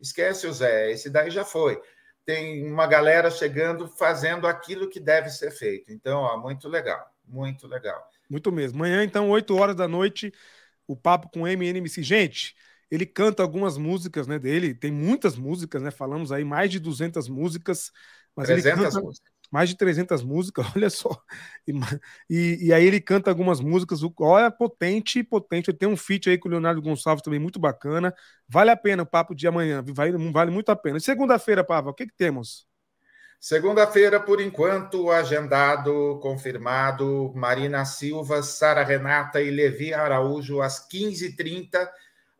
esquece 0.00 0.46
o 0.46 0.52
Zé, 0.52 0.90
esse 0.92 1.08
daí 1.08 1.30
já 1.30 1.44
foi. 1.44 1.80
Tem 2.24 2.70
uma 2.70 2.86
galera 2.86 3.30
chegando 3.30 3.88
fazendo 3.88 4.46
aquilo 4.46 4.88
que 4.88 5.00
deve 5.00 5.30
ser 5.30 5.50
feito. 5.52 5.92
Então, 5.92 6.20
ó, 6.20 6.36
muito 6.36 6.68
legal, 6.68 7.06
muito 7.24 7.66
legal. 7.66 8.02
Muito 8.28 8.50
mesmo. 8.50 8.78
Amanhã, 8.78 9.04
então, 9.04 9.30
8 9.30 9.56
horas 9.56 9.76
da 9.76 9.86
noite, 9.86 10.32
o 10.86 10.96
papo 10.96 11.30
com 11.30 11.46
MNMC. 11.46 12.02
Gente, 12.02 12.56
ele 12.90 13.06
canta 13.06 13.42
algumas 13.42 13.78
músicas, 13.78 14.26
né, 14.26 14.38
dele, 14.38 14.74
tem 14.74 14.90
muitas 14.90 15.36
músicas, 15.36 15.80
né? 15.80 15.90
Falamos 15.90 16.32
aí 16.32 16.44
mais 16.44 16.70
de 16.70 16.80
200 16.80 17.28
músicas, 17.28 17.92
mas 18.34 18.48
300 18.48 18.66
ele 18.66 18.84
canta 18.84 19.00
músicas. 19.00 19.35
Mais 19.56 19.70
de 19.70 19.74
300 19.74 20.22
músicas, 20.22 20.66
olha 20.76 20.90
só. 20.90 21.18
E, 22.28 22.66
e, 22.66 22.72
aí 22.74 22.84
ele 22.84 23.00
canta 23.00 23.30
algumas 23.30 23.58
músicas, 23.58 24.00
olha, 24.20 24.50
potente, 24.50 25.22
potente. 25.22 25.72
Tem 25.72 25.88
um 25.88 25.96
feat 25.96 26.28
aí 26.28 26.36
com 26.36 26.46
o 26.46 26.50
Leonardo 26.50 26.82
Gonçalves 26.82 27.22
também 27.22 27.40
muito 27.40 27.58
bacana. 27.58 28.14
Vale 28.46 28.70
a 28.70 28.76
pena 28.76 29.02
o 29.02 29.06
papo 29.06 29.34
de 29.34 29.48
amanhã, 29.48 29.82
vale, 29.82 30.30
vale 30.30 30.50
muito 30.50 30.68
a 30.68 30.76
pena. 30.76 31.00
Segunda-feira, 31.00 31.64
Pava, 31.64 31.88
o 31.88 31.94
que 31.94 32.06
que 32.06 32.14
temos? 32.14 32.66
Segunda-feira, 33.40 34.20
por 34.20 34.42
enquanto, 34.42 35.10
agendado, 35.10 36.18
confirmado, 36.20 37.32
Marina 37.34 37.86
Silva, 37.86 38.42
Sara 38.42 38.84
Renata 38.84 39.40
e 39.40 39.50
Levi 39.50 39.94
Araújo 39.94 40.60
às 40.60 40.86
15h30 40.86 41.88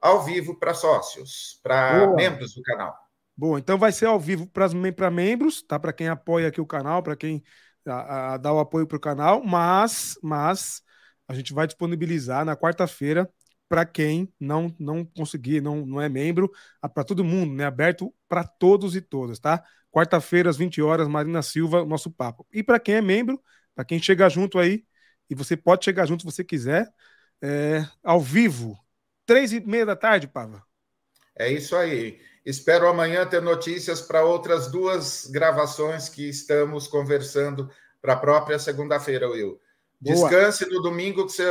ao 0.02 0.22
vivo 0.22 0.58
para 0.58 0.74
sócios, 0.74 1.58
para 1.62 2.08
membros 2.14 2.54
do 2.54 2.60
canal. 2.60 3.05
Boa, 3.36 3.58
então 3.58 3.78
vai 3.78 3.92
ser 3.92 4.06
ao 4.06 4.18
vivo 4.18 4.46
para 4.46 5.10
membros, 5.10 5.62
tá? 5.62 5.78
Para 5.78 5.92
quem 5.92 6.08
apoia 6.08 6.48
aqui 6.48 6.60
o 6.60 6.66
canal, 6.66 7.02
para 7.02 7.16
quem 7.16 7.42
a, 7.86 8.34
a, 8.34 8.36
dá 8.38 8.52
o 8.52 8.58
apoio 8.58 8.86
para 8.86 8.96
o 8.96 9.00
canal, 9.00 9.42
mas, 9.44 10.18
mas 10.22 10.82
a 11.28 11.34
gente 11.34 11.52
vai 11.52 11.66
disponibilizar 11.66 12.44
na 12.44 12.56
quarta-feira 12.56 13.28
para 13.68 13.84
quem 13.84 14.32
não 14.40 14.74
não 14.78 15.04
conseguir, 15.04 15.60
não, 15.60 15.84
não 15.84 16.00
é 16.00 16.08
membro, 16.08 16.50
para 16.94 17.04
todo 17.04 17.24
mundo, 17.24 17.52
né? 17.54 17.64
Aberto 17.66 18.14
para 18.28 18.44
todos 18.44 18.96
e 18.96 19.00
todas, 19.02 19.38
tá? 19.38 19.62
Quarta-feira 19.90 20.48
às 20.48 20.56
20 20.56 20.80
horas, 20.80 21.08
Marina 21.08 21.42
Silva, 21.42 21.84
nosso 21.84 22.10
papo. 22.10 22.46
E 22.52 22.62
para 22.62 22.80
quem 22.80 22.94
é 22.96 23.02
membro, 23.02 23.42
para 23.74 23.84
quem 23.84 24.00
chega 24.00 24.28
junto 24.30 24.58
aí, 24.58 24.84
e 25.28 25.34
você 25.34 25.56
pode 25.56 25.84
chegar 25.84 26.06
junto 26.06 26.22
se 26.22 26.26
você 26.26 26.44
quiser, 26.44 26.88
é, 27.42 27.84
ao 28.02 28.20
vivo, 28.20 28.78
Três 29.26 29.52
e 29.52 29.58
meia 29.60 29.84
da 29.84 29.96
tarde, 29.96 30.28
Pava. 30.28 30.64
É 31.36 31.50
isso 31.50 31.74
aí. 31.74 32.20
Espero 32.46 32.86
amanhã 32.86 33.26
ter 33.26 33.42
notícias 33.42 34.00
para 34.00 34.24
outras 34.24 34.70
duas 34.70 35.26
gravações 35.26 36.08
que 36.08 36.28
estamos 36.28 36.86
conversando 36.86 37.68
para 38.00 38.12
a 38.12 38.16
própria 38.16 38.56
segunda-feira, 38.56 39.28
Will. 39.28 39.60
Boa. 40.00 40.30
Descanse 40.30 40.70
no 40.70 40.80
domingo, 40.80 41.26
que 41.26 41.32
você, 41.32 41.44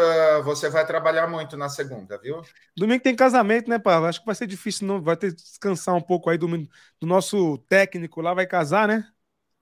você 0.44 0.70
vai 0.70 0.86
trabalhar 0.86 1.28
muito 1.28 1.58
na 1.58 1.68
segunda, 1.68 2.18
viu? 2.18 2.42
Domingo 2.78 3.04
tem 3.04 3.14
casamento, 3.14 3.70
né, 3.70 3.78
Pava? 3.78 4.08
Acho 4.08 4.22
que 4.22 4.26
vai 4.26 4.36
ser 4.36 4.48
difícil, 4.48 4.88
não. 4.88 5.02
Vai 5.02 5.18
ter 5.18 5.36
que 5.36 5.42
descansar 5.42 5.96
um 5.96 6.02
pouco 6.02 6.30
aí 6.30 6.38
do, 6.38 6.48
do 6.48 7.08
nosso 7.08 7.58
técnico 7.68 8.22
lá, 8.22 8.34
vai 8.34 8.48
casar, 8.48 8.88
né? 8.88 9.06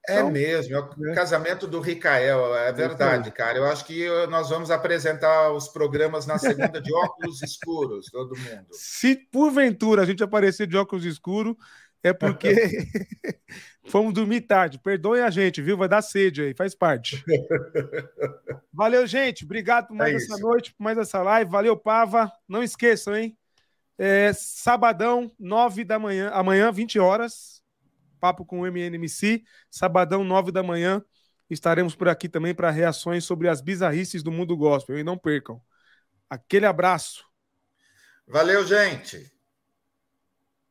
É 0.08 0.16
então, 0.16 0.32
mesmo, 0.32 0.76
é 0.76 0.80
o 0.80 1.12
é. 1.12 1.16
casamento 1.16 1.66
do 1.66 1.80
Ricael, 1.80 2.54
é 2.58 2.74
verdade, 2.74 3.32
cara. 3.32 3.58
Eu 3.58 3.66
acho 3.66 3.86
que 3.86 4.06
nós 4.28 4.50
vamos 4.50 4.70
apresentar 4.70 5.52
os 5.52 5.70
programas 5.70 6.26
na 6.26 6.38
segunda 6.38 6.82
de 6.82 6.94
óculos 6.94 7.42
escuros, 7.42 8.08
todo 8.12 8.38
mundo. 8.38 8.68
Se 8.72 9.16
porventura 9.16 10.02
a 10.02 10.06
gente 10.06 10.22
aparecer 10.22 10.68
de 10.68 10.76
óculos 10.76 11.06
escuros, 11.06 11.56
é 12.04 12.12
porque 12.12 12.54
fomos 13.88 14.14
dormir 14.14 14.42
tarde. 14.42 14.78
Perdoe 14.78 15.22
a 15.22 15.30
gente, 15.30 15.62
viu? 15.62 15.78
Vai 15.78 15.88
dar 15.88 16.02
sede 16.02 16.42
aí, 16.42 16.54
faz 16.54 16.76
parte. 16.76 17.24
Valeu, 18.74 19.08
gente. 19.08 19.46
Obrigado 19.46 19.88
por 19.88 19.96
mais 19.96 20.14
é 20.14 20.18
essa 20.18 20.38
noite, 20.38 20.74
por 20.74 20.84
mais 20.84 20.98
essa 20.98 21.22
live. 21.22 21.50
Valeu, 21.50 21.78
Pava. 21.78 22.30
Não 22.46 22.62
esqueçam, 22.62 23.16
hein? 23.16 23.38
É, 23.98 24.34
sabadão, 24.34 25.32
nove 25.40 25.86
da 25.86 25.98
manhã, 25.98 26.30
amanhã, 26.34 26.70
20 26.74 27.00
horas 27.00 27.63
Papo 28.24 28.46
com 28.46 28.62
o 28.62 28.66
MNMC, 28.66 29.44
sabadão, 29.70 30.24
nove 30.24 30.50
da 30.50 30.64
manhã. 30.64 31.04
Estaremos 31.50 31.94
por 31.94 32.08
aqui 32.08 32.30
também 32.30 32.56
para 32.56 32.72
reações 32.72 33.26
sobre 33.26 33.50
as 33.50 33.60
bizarrices 33.60 34.24
do 34.24 34.32
mundo 34.32 34.56
gospel. 34.56 34.98
E 34.98 35.04
não 35.04 35.18
percam. 35.18 35.62
Aquele 36.30 36.66
abraço. 36.66 37.26
Valeu, 38.26 38.66
gente. 38.66 39.30